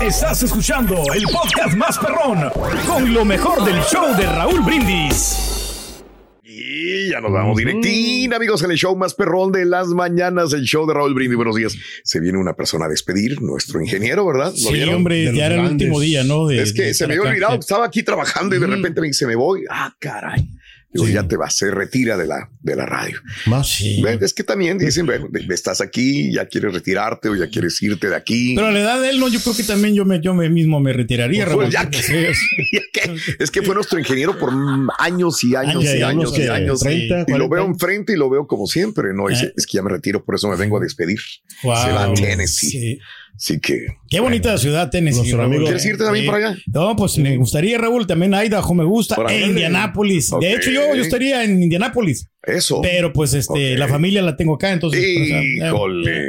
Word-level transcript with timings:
Estás 0.00 0.42
escuchando 0.42 1.02
el 1.14 1.24
podcast 1.24 1.76
más 1.76 1.98
perrón 1.98 2.50
con 2.86 3.12
lo 3.12 3.24
mejor 3.24 3.64
del 3.64 3.80
show 3.82 4.16
de 4.16 4.24
Raúl 4.26 4.60
Brindis. 4.62 6.02
Y 6.42 7.10
ya 7.10 7.20
nos 7.20 7.30
vamos 7.32 7.56
directín, 7.58 8.32
amigos, 8.32 8.62
en 8.62 8.70
el 8.70 8.76
show 8.78 8.96
más 8.96 9.14
perrón 9.14 9.52
de 9.52 9.64
las 9.66 9.88
mañanas, 9.88 10.52
el 10.54 10.62
show 10.62 10.86
de 10.86 10.94
Raúl 10.94 11.14
Brindis. 11.14 11.36
Buenos 11.36 11.54
días. 11.56 11.76
Se 12.02 12.18
viene 12.18 12.38
una 12.38 12.54
persona 12.54 12.86
a 12.86 12.88
despedir, 12.88 13.42
nuestro 13.42 13.80
ingeniero, 13.80 14.26
¿verdad? 14.26 14.50
¿Lo 14.52 14.56
Sí, 14.56 14.72
vieron? 14.72 14.94
hombre, 14.96 15.30
De 15.30 15.36
ya 15.36 15.46
era 15.46 15.56
el 15.56 15.70
último 15.72 16.00
día, 16.00 16.24
¿no? 16.24 16.46
De- 16.46 16.62
Es 16.62 16.72
que 16.72 16.82
de 16.84 16.94
se 16.94 17.06
me 17.06 17.14
había 17.14 17.30
olvidado, 17.30 17.58
estaba 17.58 17.84
aquí 17.84 18.02
trabajando 18.02 18.56
y 18.56 18.58
de 18.58 18.66
repente 18.66 19.00
me 19.00 19.08
dice, 19.08 19.26
me 19.26 19.36
voy. 19.36 19.64
Ah, 19.70 19.94
caray. 19.98 20.48
Digo, 20.92 21.06
Sí. 21.06 21.12
ya 21.12 21.28
te 21.28 21.36
vas, 21.36 21.54
se 21.56 21.70
retira 21.70 22.16
de 22.16 22.26
la, 22.26 22.50
de 22.62 22.74
la 22.74 22.84
radio. 22.84 23.16
Más. 23.46 23.68
Sí. 23.76 24.02
Es 24.20 24.34
que 24.34 24.42
también 24.42 24.76
dicen, 24.76 25.06
bueno, 25.06 25.28
estás 25.50 25.80
aquí, 25.80 26.32
ya 26.32 26.46
quieres 26.46 26.72
retirarte 26.74 27.28
o 27.28 27.36
ya 27.36 27.48
quieres 27.48 27.80
irte 27.80 28.08
de 28.08 28.16
aquí. 28.16 28.54
Pero 28.56 28.66
a 28.66 28.72
la 28.72 28.80
edad 28.80 29.00
de 29.00 29.10
él, 29.10 29.20
no, 29.20 29.28
yo 29.28 29.38
creo 29.40 29.54
que 29.54 29.62
también 29.62 29.94
yo, 29.94 30.04
me, 30.04 30.20
yo 30.20 30.34
me 30.34 30.48
mismo 30.50 30.80
me 30.80 30.92
retiraría, 30.92 31.46
Pues, 31.46 31.70
ya 31.70 31.88
que- 31.88 31.98
es- 32.30 32.38
Ya 32.72 32.80
que- 32.92 33.16
es 33.38 33.50
que 33.52 33.62
fue 33.62 33.74
nuestro 33.76 34.00
ingeniero 34.00 34.36
por 34.36 34.52
años 34.98 35.44
y 35.44 35.54
años 35.54 35.76
Años 35.76 35.84
y 35.94 35.98
y 35.98 36.02
años 36.02 36.38
y 36.38 36.48
años. 36.48 36.80
30, 36.80 37.14
Y 37.28 37.32
lo 37.38 37.48
40. 37.48 37.54
veo 37.54 37.64
enfrente 37.66 38.12
y 38.14 38.16
lo 38.16 38.28
veo 38.28 38.46
como 38.48 38.66
siempre, 38.66 39.14
¿no? 39.14 39.30
Eh. 39.30 39.52
es 39.56 39.66
que 39.66 39.76
ya 39.76 39.82
me 39.82 39.90
retiro, 39.90 40.24
por 40.24 40.34
eso 40.34 40.48
me 40.48 40.56
vengo 40.56 40.76
a 40.78 40.80
despedir. 40.80 41.20
Wow. 41.62 41.76
Se 41.84 41.92
va 41.92 42.04
a 42.06 42.14
Tennessee. 42.14 42.68
Sí. 42.70 42.98
Así 43.34 43.58
que. 43.60 43.86
Qué 44.10 44.20
bonita 44.20 44.58
ciudad, 44.58 44.90
Tennessee. 44.90 45.18
Nuestro 45.20 45.38
Raúl. 45.38 45.50
amigo- 45.52 45.64
¿Quieres 45.64 45.86
irte 45.86 46.04
también 46.04 46.24
Sí. 46.26 46.30
para 46.30 46.48
allá? 46.48 46.58
No, 46.66 46.96
pues 46.96 47.16
me 47.18 47.36
gustaría, 47.36 47.78
Raúl, 47.78 48.06
también 48.06 48.34
Idaho 48.34 48.74
me 48.74 48.84
gusta, 48.84 49.16
e 49.28 49.46
Indianápolis. 49.46 50.30
De 50.40 50.52
hecho, 50.54 50.70
yo, 50.70 50.94
yo 50.94 51.02
estaría 51.02 51.44
en 51.44 51.62
Indianápolis, 51.62 52.28
Eso. 52.42 52.80
pero 52.82 53.12
pues 53.12 53.32
este, 53.34 53.76
la 53.78 53.86
familia 53.88 54.20
la 54.22 54.36
tengo 54.36 54.54
acá, 54.56 54.72
entonces. 54.72 55.00
pues, 55.00 55.22
o 55.22 55.26
sea, 55.28 55.40
eh, 55.40 55.68
Híjole. 55.68 56.28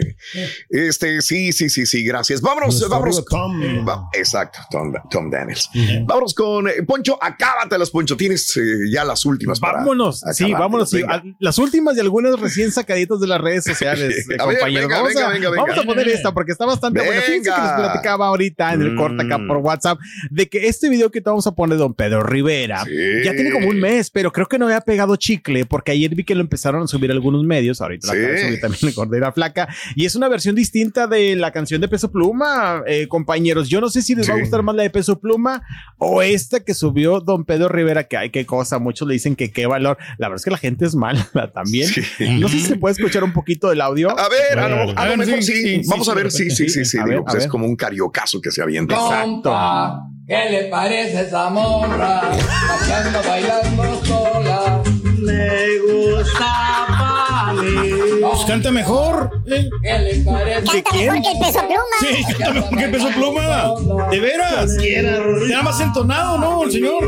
Este, 0.69 1.21
sí, 1.21 1.51
sí, 1.51 1.69
sí, 1.69 1.85
sí, 1.85 2.03
gracias. 2.03 2.39
Vámonos, 2.41 2.69
Nuestro 2.75 2.89
vámonos. 2.89 3.25
Tom. 3.25 3.87
Va- 3.87 4.07
exacto, 4.13 4.59
Tom, 4.69 4.93
Tom 5.09 5.29
Daniels. 5.29 5.69
Vámonos 6.05 6.33
con 6.33 6.67
eh, 6.67 6.83
Poncho, 6.85 7.17
acábatelas, 7.21 7.89
Poncho. 7.89 8.15
Tienes 8.15 8.55
eh, 8.57 8.61
ya 8.91 9.03
las 9.03 9.25
últimas. 9.25 9.59
para 9.59 9.79
Vámonos, 9.79 10.21
sí, 10.33 10.51
vámonos. 10.51 10.89
sí. 10.89 10.97
Venga. 10.97 11.15
A- 11.15 11.23
Las 11.39 11.57
últimas 11.57 11.97
y 11.97 11.99
algunas 11.99 12.39
recién 12.39 12.71
sacaditas 12.71 13.19
de 13.19 13.27
las 13.27 13.41
redes 13.41 13.63
sociales, 13.63 14.27
eh, 14.29 14.35
A 14.39 14.45
ver, 14.45 14.57
compañeros. 14.59 14.87
venga, 14.87 14.95
vamos, 15.01 15.13
venga, 15.15 15.27
a, 15.27 15.33
venga, 15.33 15.49
venga. 15.49 15.63
vamos 15.63 15.77
a 15.79 15.83
poner 15.87 16.07
esta 16.09 16.31
porque 16.33 16.51
está 16.51 16.65
bastante 16.65 16.90
buena. 16.93 17.21
Fíjense 17.21 17.49
que 17.49 17.61
les 17.61 17.69
Venga. 17.71 17.77
platicaba 17.91 18.27
ahorita 18.27 18.73
en 18.73 18.81
el 18.81 18.91
Mm. 18.91 18.97
corte 18.97 19.23
acá 19.23 19.39
por 19.47 19.57
WhatsApp 19.57 19.99
de 20.29 20.47
que 20.49 20.67
este 20.67 20.89
video 20.89 21.09
que 21.11 21.21
te 21.21 21.29
vamos 21.29 21.47
a 21.47 21.51
poner 21.55 21.77
Don 21.77 21.93
Pedro 21.93 22.23
Rivera 22.23 22.83
Sí. 22.85 22.91
ya 23.23 23.33
tiene 23.33 23.51
como 23.51 23.67
un 23.67 23.79
mes, 23.79 24.09
pero 24.09 24.31
creo 24.31 24.47
que 24.47 24.57
no 24.59 24.65
había 24.65 24.81
pegado 24.81 25.15
chicle 25.15 25.65
porque 25.65 25.91
ayer 25.91 26.13
vi 26.15 26.23
que 26.23 26.35
lo 26.35 26.41
empezaron 26.41 26.83
a 26.83 26.87
subir 26.87 27.11
algunos 27.11 27.43
medios. 27.43 27.81
Ahorita 27.81 28.07
la 28.07 28.13
Sí. 28.13 28.19
de 28.19 28.37
subir 28.45 28.59
también 28.61 28.79
en 28.89 28.93
Cordera 28.93 29.31
Flaca 29.31 29.67
y 29.95 30.05
es 30.05 30.15
una 30.15 30.27
versión 30.27 30.55
distinta 30.55 31.07
de 31.07 31.35
la 31.35 31.51
canción 31.51 31.81
de 31.81 31.87
Peso 31.87 32.11
Pluma, 32.11 32.83
eh, 32.87 33.07
compañeros. 33.07 33.69
Yo 33.69 33.81
no 33.81 33.89
sé 33.89 34.01
si 34.01 34.15
les 34.15 34.29
va 34.29 34.33
a 34.33 34.37
Sí. 34.37 34.41
gustar 34.41 34.63
más 34.63 34.75
la 34.75 34.83
de 34.83 34.89
Peso 34.89 35.19
Pluma 35.19 35.61
o 35.97 36.21
esta 36.21 36.59
que 36.63 36.73
subió 36.73 37.19
Don 37.19 37.45
Pedro 37.45 37.69
Rivera, 37.69 38.03
que 38.05 38.17
hay 38.17 38.29
qué 38.29 38.45
cosa. 38.45 38.79
Muchos 38.79 39.07
le 39.07 39.13
dicen 39.13 39.35
que 39.35 39.51
qué 39.51 39.65
valor. 39.65 39.97
La 40.17 40.27
verdad 40.27 40.37
es 40.41 40.45
que 40.45 40.51
la 40.51 40.57
gente 40.57 40.85
es 40.85 40.95
mala 40.95 41.27
también. 41.53 41.87
Sí. 41.87 42.01
No 42.39 42.47
sé 42.49 42.55
si 42.57 42.63
se 42.65 42.75
puede 42.77 42.93
escuchar 42.93 43.23
un 43.23 43.33
poquito 43.33 43.69
del 43.69 43.81
audio. 43.81 44.09
A 44.17 44.29
ver, 44.29 44.59
a 44.59 44.67
lo, 44.69 44.97
a 44.97 45.07
lo 45.09 45.17
mejor 45.17 45.41
sí, 45.43 45.53
sí. 45.53 45.61
sí, 45.61 45.83
sí, 45.83 45.89
Vamos 45.89 46.05
sí, 46.05 46.11
a 46.11 46.15
ver, 46.15 46.31
sí, 46.31 46.49
sí, 46.49 46.69
sí, 46.69 46.80
sí. 46.85 46.91
sí. 46.91 46.97
A 46.99 47.03
digo, 47.05 47.17
ver, 47.17 47.23
pues 47.25 47.43
es 47.45 47.49
como 47.49 47.65
un 47.65 47.75
cariocazo 47.75 48.39
que 48.41 48.51
se 48.51 48.61
avienta. 48.61 48.95
Compa, 48.95 50.01
¿qué 50.27 50.49
le 50.49 50.63
parece 50.65 51.21
esa 51.21 51.49
morra? 51.49 52.21
Bailando, 52.79 53.19
bailando 53.27 54.05
sola. 54.05 54.81
Me 55.21 55.77
gusta 55.79 56.85
para 56.87 57.53
mí. 57.53 57.91
Pues 58.21 58.45
canta 58.47 58.71
mejor. 58.71 59.29
eh. 59.47 59.69
¿Qué 59.83 59.99
le 59.99 60.15
parece? 60.23 60.61
¿De 60.77 60.83
quién? 60.83 61.13
Mejor 61.13 61.21
que 61.21 61.31
el 61.31 61.39
peso 61.39 61.59
pluma. 61.67 61.97
Sí, 61.99 62.23
canta 62.33 62.53
mejor 62.53 62.77
que 62.77 62.87
peso 62.87 63.07
pluma. 63.09 64.09
De 64.09 64.19
veras. 64.19 64.71
Está 64.71 65.61
más 65.63 65.79
entonado, 65.81 66.37
¿no, 66.39 66.63
el 66.63 66.71
señor? 66.71 67.03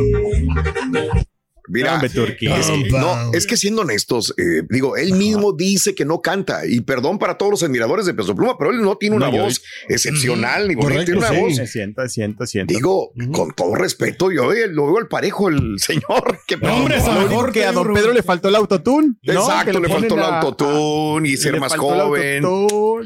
Mira, 1.68 2.00
Turquí. 2.14 2.48
es, 2.48 2.70
no, 2.92 3.32
es 3.34 3.48
que 3.48 3.56
siendo 3.58 3.84
honestos, 3.84 4.34
eh, 4.38 4.64
digo, 4.70 4.98
él 4.98 5.14
mismo 5.14 5.54
dice 5.54 5.96
que 5.96 6.04
no 6.06 6.22
canta 6.22 6.66
y 6.66 6.82
perdón 6.82 7.20
para 7.20 7.38
todos 7.38 7.52
los 7.52 7.64
admiradores 7.64 8.06
de 8.06 8.14
Peso 8.14 8.36
Pluma, 8.36 8.58
pero 8.58 8.72
él 8.72 8.82
no 8.82 8.98
tiene 8.98 9.16
una 9.16 9.28
No, 9.30 9.36
yo- 9.38 9.44
voz 9.44 9.62
excepcional 9.88 10.68
ni 10.68 10.76
bonita, 10.76 11.06
tiene 11.06 11.20
una 11.20 11.30
sí. 11.30 11.36
voz. 11.40 11.56
Se 11.56 11.68
sienta, 11.68 12.08
sienta, 12.10 12.46
sienta. 12.46 12.74
Digo, 12.74 13.12
con 13.32 13.52
todo 13.52 13.76
respeto, 13.76 14.32
yo 14.32 14.52
eh, 14.52 14.68
lo 14.68 14.88
veo 14.88 14.98
al 14.98 15.08
parejo 15.08 15.50
el 15.50 15.76
señor. 15.80 16.40
Que 16.48 16.58
No, 16.58 16.76
hombre, 16.76 16.98
está 16.98 17.14
Lo 17.14 17.22
mejor 17.22 17.44
único 17.46 17.52
que 17.54 17.66
a 17.66 17.72
don 17.72 17.94
Pedro. 17.94 18.14
Le 18.14 18.24
faltó 18.24 18.50
el 18.50 18.56
autotune. 18.56 19.14
Exacto, 19.24 19.80
le 19.80 19.90
faltó 19.90 20.16
el 20.16 20.22
autotune 20.24 21.30
y 21.30 21.38
ser 21.38 21.60
más 21.60 21.76
joven. 21.76 22.44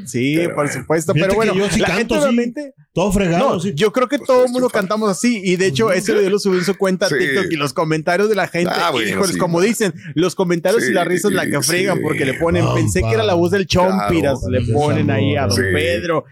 Sí, 0.05 0.35
Pero 0.37 0.55
por 0.55 0.69
supuesto. 0.69 1.13
Pero 1.13 1.35
bueno, 1.35 1.53
yo 1.53 1.69
sí 1.69 1.79
la 1.79 1.87
canto, 1.87 2.21
gente 2.31 2.73
sí. 2.75 2.83
Todo 2.97 3.11
fregado. 3.11 3.53
No, 3.53 3.59
sí. 3.59 3.73
yo 3.75 3.93
creo 3.93 4.07
que 4.07 4.17
Pues 4.17 4.25
todo 4.25 4.45
el 4.45 4.51
mundo 4.51 4.69
cantamos 4.71 5.07
así. 5.11 5.39
Y 5.43 5.55
de 5.55 5.67
hecho, 5.67 5.91
ese 5.91 6.13
video 6.15 6.31
lo 6.31 6.39
subió 6.39 6.57
en 6.57 6.65
su 6.65 6.75
cuenta 6.75 7.07
Sí. 7.07 7.13
TikTok 7.19 7.45
y 7.51 7.55
los 7.55 7.71
comentarios 7.71 8.27
de 8.27 8.33
la 8.33 8.47
gente. 8.47 8.71
Ah, 8.73 8.89
bueno, 8.89 9.07
híjoles, 9.07 9.33
sí. 9.33 9.37
como 9.37 9.61
dicen, 9.61 9.93
los 10.15 10.33
comentarios 10.33 10.81
Sí, 10.83 10.89
y 10.89 10.93
las 10.95 11.05
risas 11.07 11.31
la 11.31 11.45
que 11.45 11.61
sí. 11.61 11.69
fregan 11.69 11.99
porque 12.01 12.25
le 12.25 12.33
ponen, 12.33 12.65
pensé 12.73 13.01
que 13.03 13.11
era 13.13 13.21
la 13.23 13.35
voz 13.35 13.51
del 13.51 13.67
Chompiras, 13.67 14.39
Claro. 14.39 14.49
le 14.49 14.73
ponen 14.73 15.11
ahí 15.11 15.35
a 15.35 15.43
don 15.45 15.51
Sí. 15.55 15.61
Pedro. 15.71 16.25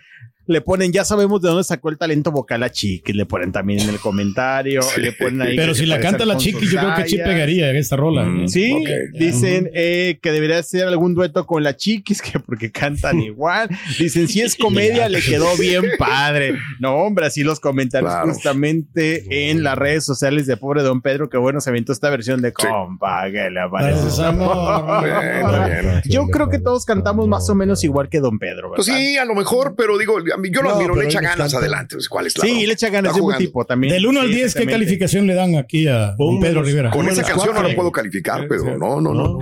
Le 0.48 0.62
ponen, 0.62 0.92
ya 0.92 1.04
sabemos 1.04 1.42
de 1.42 1.50
dónde 1.50 1.64
sacó 1.64 1.90
el 1.90 1.98
talento 1.98 2.32
vocal 2.32 2.62
a 2.64 2.70
Chiqui, 2.70 3.14
le 3.14 3.26
ponen 3.26 3.52
también 3.52 3.80
en 3.82 3.90
el 3.90 4.00
comentario, 4.00 4.82
Sí. 4.96 5.02
le 5.02 5.12
ponen 5.14 5.42
ahí. 5.42 5.56
Pero 5.56 5.74
si 5.74 5.86
la 5.86 6.00
canta 6.00 6.26
la 6.26 6.38
chiqui, 6.38 6.68
yo 6.68 6.80
creo 6.80 6.96
que 6.96 7.10
Sayas. 7.10 7.28
pegaría 7.28 7.70
en 7.70 7.76
esta 7.78 7.96
rola. 7.96 8.24
Mm. 8.24 8.48
Sí, 8.48 8.76
dicen 9.14 9.70
eh, 9.74 10.20
que 10.22 10.32
debería 10.32 10.62
ser 10.64 10.88
algún 10.88 11.14
dueto 11.16 11.46
con 11.46 11.64
la 11.64 11.76
chiquis, 11.76 12.22
que 12.22 12.40
porque 12.40 12.72
cantan 12.72 13.20
igual. 13.22 13.70
Dicen, 14.00 14.28
si 14.28 14.42
es 14.42 14.56
comedia, 14.56 15.10
le 15.10 15.22
quedó 15.22 15.56
bien 15.58 15.84
padre. 15.98 16.56
No, 16.80 16.96
hombre, 16.98 17.26
así 17.26 17.44
los 17.44 17.60
comentarios 17.60 18.12
Claro. 18.12 18.28
justamente 18.34 19.50
en 19.50 19.64
las 19.64 19.78
redes 19.78 20.06
sociales 20.06 20.46
de 20.48 20.58
pobre 20.58 20.84
Don 20.84 21.02
Pedro, 21.02 21.30
que 21.30 21.38
bueno, 21.38 21.60
se 21.62 21.70
aventó 21.70 21.92
esta 21.92 22.10
versión 22.10 22.42
de 22.42 22.50
Sí. 22.50 22.68
compa, 22.68 23.24
que 23.32 23.50
le 23.50 23.60
aparece. 23.60 24.22
Amor. 24.24 25.04
Bien. 25.04 26.02
Yo 26.06 26.28
creo 26.28 26.50
que 26.50 26.60
todos 26.60 26.86
cantamos 26.86 27.28
más 27.28 27.50
o 27.50 27.56
menos 27.56 27.84
igual 27.84 28.10
que 28.10 28.20
Don 28.20 28.38
Pedro, 28.40 28.70
¿verdad? 28.72 28.84
Pues 28.86 28.88
sí, 28.88 29.18
a 29.18 29.26
lo 29.26 29.36
mejor, 29.36 29.76
pero 29.78 29.98
digo, 29.98 30.18
yo 30.52 30.62
lo 30.62 30.70
No, 30.70 30.76
admiro, 30.76 30.96
le 30.96 31.06
echa 31.06 31.22
ganas 31.22 31.54
adelante. 31.54 31.96
¿Cuál 32.10 32.28
es 32.28 32.38
la 32.38 32.44
Sí, 32.46 32.66
le 32.66 32.74
echa 32.74 32.90
ganas 32.90 33.16
de 33.16 33.22
un 33.22 33.36
tipo 33.38 33.66
también. 33.66 33.94
Del 33.94 34.06
1 34.06 34.22
al 34.22 34.28
Sí, 34.28 34.36
10, 34.36 34.56
¿qué 34.56 34.66
calificación 34.66 35.28
le 35.28 35.34
dan 35.34 35.56
aquí 35.56 35.88
a 35.88 36.16
don 36.18 36.40
Pedro 36.40 36.64
Rivera? 36.64 36.92
Con 36.92 37.08
esa 37.10 37.24
canción 37.24 37.54
no 37.56 37.62
lo 37.64 37.76
puedo 37.76 37.92
calificar, 37.92 38.48
pero 38.48 38.78
no, 38.78 39.02
no, 39.02 39.14
no. 39.14 39.26
No. 39.26 39.40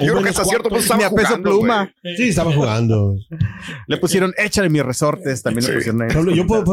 Yo 0.00 0.12
creo 0.12 0.22
que 0.22 0.28
hasta 0.28 0.44
cierto 0.44 0.68
punto 0.68 0.82
estaba 0.82 1.08
jugando, 1.08 1.42
pluma. 1.42 1.92
Sí, 2.16 2.28
estaba 2.28 2.52
jugando. 2.52 3.16
Le 3.88 3.96
pusieron 3.96 4.32
échale 4.36 4.68
mis 4.68 4.82
resortes, 4.82 5.42
también 5.42 5.64
Sí. 5.64 5.70
le 5.70 5.76
pusieron. 5.78 6.02
ejemplo, 6.02 6.34
yo, 6.34 6.46
puedo, 6.46 6.64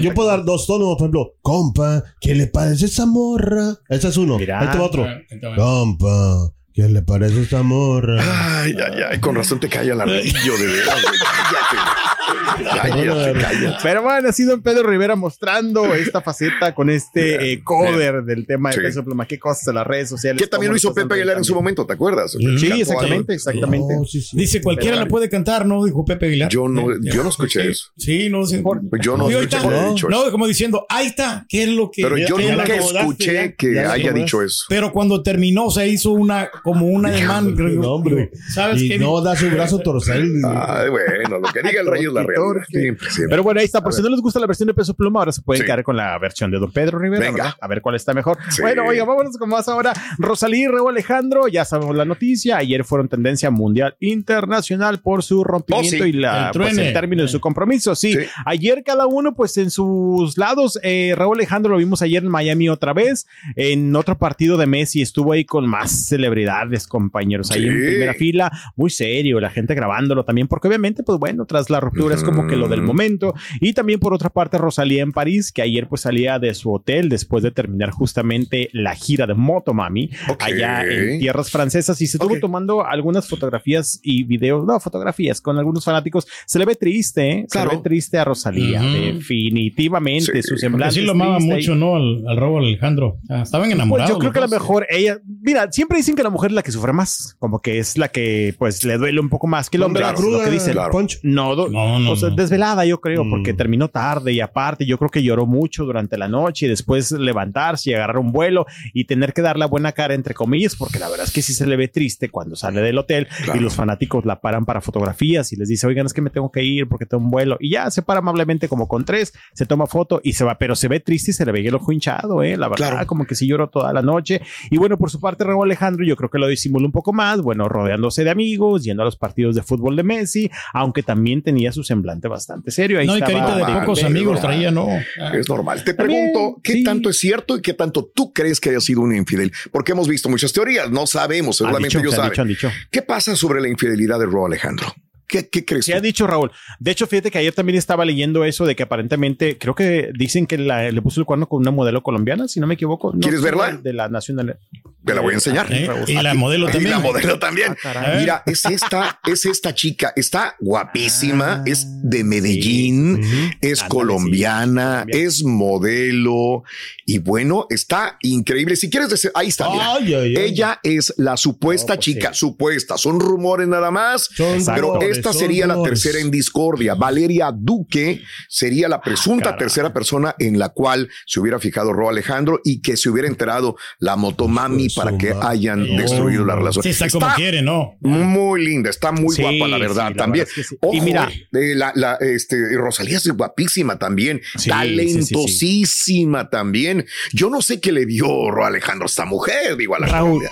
yo 0.00 0.26
dar 0.26 0.44
dos 0.44 0.66
tonos, 0.66 0.88
por 0.96 1.04
ejemplo, 1.04 1.34
compa, 1.40 2.04
¿qué 2.20 2.34
le 2.34 2.46
parece 2.46 2.86
esa 2.86 3.06
morra? 3.06 3.74
Ese 3.88 4.08
es 4.08 4.16
uno. 4.16 4.38
Mira. 4.38 4.60
Ahí 4.60 4.68
te 4.68 4.78
va 4.78 4.84
otro. 4.84 5.04
Ah. 5.04 5.18
Compa, 5.56 6.52
¿qué 6.74 6.88
le 6.88 7.02
parece 7.02 7.42
esa 7.42 7.62
morra? 7.62 8.20
Ay, 8.62 8.74
ay, 8.78 9.02
ay, 9.10 9.18
con 9.20 9.34
razón 9.34 9.58
te 9.58 9.68
cae 9.68 9.90
el 9.90 10.00
ardillo, 10.00 10.58
de 10.58 10.66
veras, 10.66 11.02
güey. 11.02 11.18
Cállate. 11.20 12.17
Cállate, 12.64 13.32
cállate. 13.40 13.76
Pero 13.82 14.02
bueno, 14.02 14.28
ha 14.28 14.32
sido 14.32 14.50
Don 14.52 14.62
Pedro 14.62 14.88
Rivera 14.88 15.16
mostrando 15.16 15.94
esta 15.94 16.20
faceta 16.20 16.74
con 16.74 16.90
este 16.90 17.52
eh, 17.52 17.62
cover 17.62 18.22
del 18.24 18.46
tema 18.46 18.70
de 18.70 18.76
Sí. 18.76 18.80
Peso 18.82 19.04
Pluma. 19.04 19.26
Qué 19.26 19.38
cosas 19.38 19.66
en 19.68 19.74
las 19.74 19.86
redes 19.86 20.08
sociales. 20.08 20.40
Que 20.40 20.48
también 20.48 20.70
lo 20.72 20.76
hizo 20.76 20.94
Pepe 20.94 21.14
Aguilar 21.14 21.38
en 21.38 21.44
su 21.44 21.54
momento, 21.54 21.86
¿te 21.86 21.92
acuerdas? 21.94 22.32
Sí, 22.32 22.80
exactamente, 22.80 23.34
exactamente. 23.34 23.94
No, 23.96 24.04
sí, 24.04 24.20
sí. 24.20 24.36
Dice, 24.36 24.62
cualquiera 24.62 24.96
la 24.96 25.06
puede 25.06 25.28
cantar, 25.28 25.66
¿no? 25.66 25.84
Dijo 25.84 26.04
Pepe 26.04 26.26
Aguilar. 26.26 26.48
Yo 26.50 26.68
no, 26.68 26.86
yo 27.02 27.22
no 27.22 27.28
escuché 27.30 27.62
Sí, 27.62 27.68
eso. 27.68 27.90
Sí, 27.96 28.28
no 28.30 28.44
sé. 28.46 28.62
Pues 28.62 29.02
yo 29.02 29.16
no 29.16 29.26
ahí 29.26 29.34
escuché 29.34 29.56
haya 29.56 29.88
dicho 29.88 30.08
eso. 30.08 30.24
No, 30.24 30.30
como 30.30 30.46
diciendo, 30.46 30.86
ahí 30.88 31.06
está, 31.06 31.46
¿qué 31.48 31.64
es 31.64 31.68
lo 31.70 31.90
que... 31.90 32.02
Pero 32.02 32.16
yo 32.18 32.38
lo 32.38 32.50
nunca 32.56 32.74
escuché 32.74 33.34
ya, 33.34 33.52
que 33.52 33.74
ya 33.74 33.92
haya 33.92 34.12
dicho 34.12 34.42
eso. 34.42 34.64
Pero 34.68 34.92
cuando 34.92 35.22
terminó 35.22 35.70
se 35.70 35.88
hizo 35.88 36.12
una, 36.12 36.50
como 36.62 36.86
una 36.86 37.10
de 37.10 37.24
man. 37.24 37.54
No, 37.56 37.94
hombre. 37.94 38.30
¿Sabes 38.54 38.82
Y 38.82 38.88
qué? 38.88 38.98
no 38.98 39.20
da 39.20 39.34
su 39.36 39.48
brazo 39.50 39.76
a 39.78 39.82
torcer. 39.82 40.22
Ay, 40.44 40.88
bueno, 40.90 41.38
lo 41.40 41.52
que 41.52 41.62
diga 41.62 41.80
el 41.80 41.86
rey 41.90 42.04
es 42.04 42.12
la 42.20 42.26
realidad. 42.26 42.66
Siempre, 42.68 43.10
siempre. 43.10 43.30
Pero 43.30 43.42
bueno, 43.42 43.60
ahí 43.60 43.66
está. 43.66 43.80
Por 43.82 43.92
A 43.92 43.96
si 43.96 44.02
no 44.02 44.08
les 44.08 44.20
gusta 44.20 44.40
la 44.40 44.46
versión 44.46 44.66
de 44.66 44.74
Peso 44.74 44.94
Pluma, 44.94 45.20
ahora 45.20 45.32
se 45.32 45.42
pueden 45.42 45.60
Sí. 45.62 45.66
quedar 45.66 45.82
con 45.82 45.96
la 45.96 46.18
versión 46.18 46.50
de 46.50 46.58
Don 46.58 46.70
Pedro 46.72 46.98
Rivera. 46.98 47.20
Venga. 47.24 47.42
¿verdad? 47.44 47.58
A 47.60 47.68
ver 47.68 47.80
cuál 47.82 47.94
está 47.96 48.14
mejor. 48.14 48.38
Sí. 48.50 48.62
Bueno, 48.62 48.84
oiga, 48.86 49.04
vámonos 49.04 49.36
con 49.36 49.48
más 49.48 49.68
ahora. 49.68 49.92
Rosalí 50.18 50.62
y 50.62 50.66
Rebo 50.66 50.88
Alejandro, 50.88 51.48
ya 51.48 51.64
sabemos 51.64 51.94
la 51.96 52.04
noticia. 52.04 52.56
Ayer 52.58 52.84
fueron 52.84 53.08
tendencia 53.08 53.50
mundial 53.50 53.96
internacional 54.00 54.98
por 55.00 55.22
su 55.22 55.44
rompimiento 55.44 55.96
Oh, 56.02 56.04
sí. 56.04 56.10
y 56.10 56.12
la, 56.12 56.50
El 56.52 56.60
pues, 56.60 56.76
el 56.78 56.92
término 56.92 57.22
de 57.22 57.28
su 57.28 57.40
compromiso. 57.40 57.94
Sí. 57.94 58.12
Sí. 58.12 58.18
Ayer 58.44 58.82
cada 58.84 59.06
uno, 59.06 59.34
pues 59.34 59.56
en 59.58 59.70
sus 59.70 60.36
lados. 60.38 60.78
Eh, 60.82 61.14
Raúl 61.16 61.36
Alejandro 61.38 61.72
lo 61.72 61.78
vimos 61.78 62.02
ayer 62.02 62.22
en 62.22 62.28
Miami 62.30 62.68
otra 62.68 62.92
vez. 62.92 63.26
En 63.56 63.94
otro 63.96 64.16
partido 64.18 64.56
de 64.56 64.66
Messi 64.66 65.02
estuvo 65.02 65.32
ahí 65.32 65.44
con 65.44 65.66
más 65.68 66.06
celebridades, 66.08 66.86
compañeros. 66.86 67.50
Ahí 67.50 67.66
en 67.66 67.74
primera 67.76 68.14
fila, 68.14 68.50
muy 68.76 68.90
serio, 68.90 69.40
la 69.40 69.50
gente 69.50 69.74
grabándolo 69.74 70.24
también, 70.24 70.48
porque 70.48 70.68
obviamente, 70.68 71.02
pues 71.02 71.18
bueno, 71.18 71.44
tras 71.46 71.70
la 71.70 71.80
ruptura 71.80 72.07
es 72.12 72.22
como 72.24 72.46
que 72.46 72.56
lo 72.56 72.68
del 72.68 72.82
momento. 72.82 73.34
Y 73.60 73.72
también 73.72 74.00
por 74.00 74.12
otra 74.14 74.30
parte 74.30 74.58
Rosalía 74.58 75.02
en 75.02 75.12
París, 75.12 75.52
que 75.52 75.62
ayer 75.62 75.88
pues 75.88 76.02
salía 76.02 76.38
de 76.38 76.54
su 76.54 76.72
hotel 76.72 77.08
después 77.08 77.42
de 77.42 77.50
terminar 77.50 77.90
justamente 77.90 78.68
la 78.72 78.94
gira 78.94 79.26
de 79.26 79.34
Motomami 79.34 80.10
Ok. 80.28 80.42
allá 80.42 80.84
en 80.84 81.18
tierras 81.20 81.50
francesas 81.50 82.00
y 82.00 82.06
se 82.06 82.16
estuvo 82.18 82.38
tomando 82.40 82.84
algunas 82.84 83.28
fotografías 83.28 84.00
y 84.02 84.24
videos, 84.24 84.64
no, 84.66 84.78
fotografías 84.80 85.40
con 85.40 85.58
algunos 85.58 85.84
fanáticos. 85.84 86.26
Se 86.46 86.58
le 86.58 86.64
ve 86.64 86.74
triste, 86.74 87.30
¿eh? 87.30 87.46
Claro. 87.50 87.70
Se 87.70 87.76
le 87.76 87.82
ve 87.82 87.88
triste 87.88 88.18
a 88.18 88.24
Rosalía, 88.24 88.80
definitivamente. 88.82 90.24
Sí, 90.32 90.42
su 90.42 90.48
Porque 90.50 90.60
semblante. 90.60 90.94
sí 90.94 91.00
lo 91.02 91.12
amaba 91.12 91.38
mucho, 91.38 91.74
¿no? 91.74 91.96
Al, 91.96 92.24
al 92.26 92.36
Raúl 92.36 92.64
Alejandro. 92.64 93.18
Ah, 93.28 93.42
estaban 93.42 93.66
Pues 93.68 93.74
enamorados. 93.76 94.10
yo 94.10 94.18
creo 94.18 94.32
que 94.32 94.38
a 94.38 94.42
lo 94.42 94.48
dos. 94.48 94.58
mejor 94.60 94.86
ella, 94.90 95.18
mira, 95.40 95.70
siempre 95.72 95.98
dicen 95.98 96.14
que 96.14 96.22
la 96.22 96.30
mujer 96.30 96.50
es 96.50 96.54
la 96.54 96.62
que 96.62 96.72
sufre 96.72 96.92
más, 96.92 97.36
como 97.38 97.60
que 97.60 97.78
es 97.78 97.96
la 97.98 98.08
que 98.08 98.54
pues 98.58 98.84
le 98.84 98.96
duele 98.98 99.20
un 99.20 99.28
poco 99.28 99.46
más 99.46 99.70
que 99.70 99.76
el 99.76 99.82
hombre, 99.82 100.02
Claro, 100.02 100.20
lo 100.30 100.44
que 100.44 100.50
dicen. 100.50 100.72
claro. 100.74 100.90
Poncho. 100.90 101.18
No, 101.22 101.54
do- 101.54 101.68
No, 101.98 102.04
no, 102.06 102.10
o 102.12 102.16
sea, 102.16 102.30
no. 102.30 102.36
desvelada 102.36 102.84
yo 102.84 103.00
creo, 103.00 103.24
Mm. 103.24 103.30
porque 103.30 103.54
terminó 103.54 103.88
tarde 103.88 104.32
y 104.32 104.40
aparte 104.40 104.86
yo 104.86 104.98
creo 104.98 105.10
que 105.10 105.22
lloró 105.22 105.46
mucho 105.46 105.84
durante 105.84 106.16
la 106.18 106.28
noche 106.28 106.66
y 106.66 106.68
después 106.68 107.12
levantarse 107.12 107.90
y 107.90 107.94
agarrar 107.94 108.18
un 108.18 108.32
vuelo 108.32 108.66
y 108.92 109.04
tener 109.04 109.32
que 109.32 109.42
dar 109.42 109.58
la 109.58 109.66
buena 109.66 109.92
cara 109.92 110.14
entre 110.14 110.34
comillas, 110.34 110.76
porque 110.76 110.98
la 110.98 111.08
verdad 111.08 111.26
es 111.26 111.32
que 111.32 111.42
sí 111.42 111.52
se 111.54 111.66
le 111.66 111.76
ve 111.76 111.88
triste 111.88 112.28
cuando 112.30 112.56
sale 112.56 112.80
del 112.80 112.98
hotel 112.98 113.26
Claro. 113.44 113.60
y 113.60 113.62
los 113.62 113.74
fanáticos 113.74 114.24
la 114.24 114.40
paran 114.40 114.64
para 114.64 114.80
fotografías 114.80 115.52
y 115.52 115.56
les 115.56 115.68
dice, 115.68 115.86
oigan, 115.86 116.06
es 116.06 116.12
que 116.12 116.20
me 116.22 116.30
tengo 116.30 116.50
que 116.50 116.62
ir 116.64 116.88
porque 116.88 117.06
tengo 117.06 117.22
un 117.24 117.30
vuelo 117.30 117.56
y 117.60 117.70
ya 117.70 117.90
se 117.90 118.02
para 118.02 118.20
amablemente 118.20 118.68
como 118.68 118.88
con 118.88 119.04
tres, 119.04 119.32
se 119.54 119.66
toma 119.66 119.86
foto 119.86 120.20
y 120.22 120.32
se 120.34 120.44
va, 120.44 120.58
pero 120.58 120.74
se 120.76 120.88
ve 120.88 121.00
triste 121.00 121.30
y 121.30 121.34
se 121.34 121.44
le 121.44 121.52
ve 121.52 121.66
el 121.66 121.74
ojo 121.74 121.92
hinchado, 121.92 122.42
eh, 122.42 122.56
la 122.56 122.68
verdad, 122.68 122.90
Claro. 122.90 123.06
como 123.06 123.26
que 123.26 123.34
sí 123.34 123.46
lloró 123.46 123.68
toda 123.68 123.92
la 123.92 124.02
noche 124.02 124.40
y 124.70 124.76
bueno, 124.78 124.96
por 124.96 125.10
su 125.10 125.20
parte 125.20 125.44
Raúl 125.44 125.64
Alejandro 125.66 126.04
yo 126.04 126.16
creo 126.16 126.30
que 126.30 126.38
lo 126.38 126.46
disimuló 126.46 126.86
un 126.86 126.92
poco 126.92 127.12
más, 127.12 127.40
bueno, 127.42 127.68
rodeándose 127.68 128.24
de 128.24 128.30
amigos, 128.30 128.84
yendo 128.84 129.02
a 129.02 129.04
los 129.04 129.16
partidos 129.16 129.54
de 129.54 129.62
fútbol 129.62 129.96
de 129.96 130.02
Messi, 130.02 130.50
aunque 130.72 131.02
también 131.02 131.42
tenía 131.42 131.72
su 131.72 131.82
semblante 131.88 132.28
bastante 132.28 132.70
serio. 132.70 133.00
Ahí 133.00 133.06
No, 133.08 133.16
y 133.16 133.20
carita 133.20 133.56
de 133.56 133.62
normal, 133.62 133.80
pocos 133.80 133.98
es 133.98 134.04
amigos 134.04 134.34
normal. 134.34 134.52
traía, 134.52 134.70
¿no? 134.70 134.88
Ah, 135.20 135.32
Es 135.34 135.48
normal. 135.48 135.82
Te 135.82 135.94
También, 135.94 136.30
pregunto, 136.32 136.60
¿qué 136.62 136.72
sí. 136.74 136.84
tanto 136.84 137.10
es 137.10 137.18
cierto 137.18 137.56
y 137.58 137.62
qué 137.62 137.74
tanto 137.74 138.04
tú 138.14 138.32
crees 138.32 138.60
que 138.60 138.70
haya 138.70 138.80
sido 138.80 139.00
una 139.00 139.16
infidel? 139.16 139.52
Porque 139.72 139.92
hemos 139.92 140.06
visto 140.06 140.28
muchas 140.28 140.52
teorías, 140.52 140.90
no 140.90 141.06
sabemos, 141.06 141.60
Han 141.60 141.66
seguramente 141.66 141.88
dicho, 141.88 141.98
ellos 142.00 142.14
saben. 142.14 142.30
dicho, 142.30 142.42
han 142.42 142.48
dicho. 142.48 142.70
¿Qué 142.90 143.02
pasa 143.02 143.34
sobre 143.34 143.60
la 143.60 143.68
infidelidad 143.68 144.18
de 144.20 144.26
Ro 144.26 144.46
Alejandro? 144.46 144.86
¿Qué, 145.28 145.48
qué 145.48 145.64
crees 145.64 145.86
tú? 145.86 145.94
ha 145.94 146.00
dicho 146.00 146.26
Raúl. 146.26 146.50
De 146.80 146.90
hecho, 146.90 147.06
fíjate 147.06 147.30
que 147.30 147.38
ayer 147.38 147.52
también 147.52 147.78
estaba 147.78 148.04
leyendo 148.04 148.44
eso 148.44 148.64
de 148.66 148.74
que 148.74 148.82
aparentemente, 148.82 149.58
creo 149.58 149.74
que 149.74 150.10
dicen 150.18 150.46
que 150.46 150.56
la- 150.58 150.90
le 150.90 151.02
puso 151.02 151.20
el 151.20 151.26
cuerno 151.26 151.46
con 151.48 151.60
una 151.60 151.70
modelo 151.70 152.02
colombiana, 152.02 152.48
si 152.48 152.60
no 152.60 152.66
me 152.66 152.74
equivoco. 152.74 153.12
No 153.12 153.20
¿Quieres 153.20 153.42
verla? 153.42 153.72
De 153.76 153.92
la 153.92 154.08
nacional. 154.08 154.58
Te 155.04 155.14
la 155.14 155.20
voy 155.20 155.32
a 155.32 155.34
enseñar. 155.34 155.72
¿eh? 155.72 155.86
Raúl. 155.86 156.08
Y 156.08 156.14
la 156.14 156.34
modelo 156.34 156.68
Y 156.68 156.72
también. 156.72 156.90
la 156.92 156.98
modelo 156.98 157.38
también. 157.38 157.76
Ah. 157.84 158.16
Mira, 158.18 158.42
es 158.46 158.64
esta, 158.66 159.20
es 159.26 159.44
esta 159.46 159.74
chica, 159.74 160.12
está 160.16 160.56
guapísima, 160.60 161.56
Ah, 161.58 161.62
es 161.66 161.86
de 162.02 162.24
Medellín, 162.24 163.20
es 163.60 163.80
Ándale, 163.82 163.88
colombiana, 163.88 165.04
sí. 165.10 165.18
es 165.18 165.44
modelo 165.44 166.62
y 167.06 167.18
bueno, 167.18 167.66
está 167.70 168.18
increíble. 168.22 168.76
Si 168.76 168.90
quieres 168.90 169.08
decir, 169.10 169.30
ahí 169.34 169.48
está, 169.48 169.70
mira. 169.70 169.94
Ay, 169.94 170.14
ay, 170.14 170.36
ay. 170.36 170.44
Ella 170.44 170.80
es 170.82 171.14
la 171.16 171.36
supuesta 171.36 171.94
No, 171.94 171.96
pues 171.96 172.04
chica, 172.04 172.32
sí. 172.32 172.38
supuesta, 172.40 172.98
son 172.98 173.20
rumores 173.20 173.66
nada 173.68 173.90
más. 173.90 174.24
Son. 174.34 174.62
Pero 174.64 174.94
rumores, 174.94 175.17
esta 175.18 175.32
sería 175.32 175.66
la 175.66 175.82
tercera 175.82 176.18
en 176.18 176.30
discordia. 176.30 176.94
Valeria 176.94 177.50
Duque 177.54 178.22
sería 178.48 178.88
la 178.88 179.00
presunta 179.00 179.44
caray. 179.46 179.58
tercera 179.58 179.92
persona 179.92 180.34
en 180.38 180.58
la 180.58 180.70
cual 180.70 181.08
se 181.26 181.40
hubiera 181.40 181.58
fijado 181.58 181.92
Ro 181.92 182.08
Alejandro 182.08 182.60
y 182.64 182.80
que 182.80 182.96
se 182.96 183.08
hubiera 183.10 183.28
enterado 183.28 183.76
la 183.98 184.16
motomami 184.16 184.88
para 184.90 185.16
que 185.18 185.34
hayan 185.40 185.80
No, 185.86 186.00
destruido 186.02 186.44
la 186.44 186.56
relación. 186.56 186.82
Sí, 186.82 186.90
está 186.90 187.08
como 187.10 187.26
quiere, 187.36 187.62
¿no? 187.62 187.96
Muy 188.00 188.64
linda, 188.64 188.90
está 188.90 189.12
muy 189.12 189.34
Sí, 189.34 189.42
guapa, 189.42 189.68
la 189.68 189.76
sí, 189.76 189.82
verdad, 189.82 190.10
la 190.10 190.16
también. 190.16 190.44
verdad 190.46 190.48
es 190.48 190.54
que 190.54 190.62
sí. 190.64 190.76
Ojo, 190.80 190.94
Y 190.94 191.00
mira- 191.00 191.28
eh, 191.52 191.74
la, 191.74 191.92
la, 191.94 192.14
este, 192.20 192.56
Rosalía 192.76 193.16
es 193.18 193.28
guapísima 193.28 193.98
también, 193.98 194.40
Sí, 194.56 194.68
talentosísima 194.70 196.50
también. 196.50 197.06
Yo 197.32 197.50
no 197.50 197.62
sé 197.62 197.80
qué 197.80 197.92
le 197.92 198.06
dio 198.06 198.50
Ro 198.50 198.64
Alejandro 198.64 199.04
a 199.04 199.06
esta 199.08 199.24
mujer, 199.24 199.76
digo 199.76 199.94
a 199.94 200.00
la 200.00 200.06
Raúl, 200.06 200.44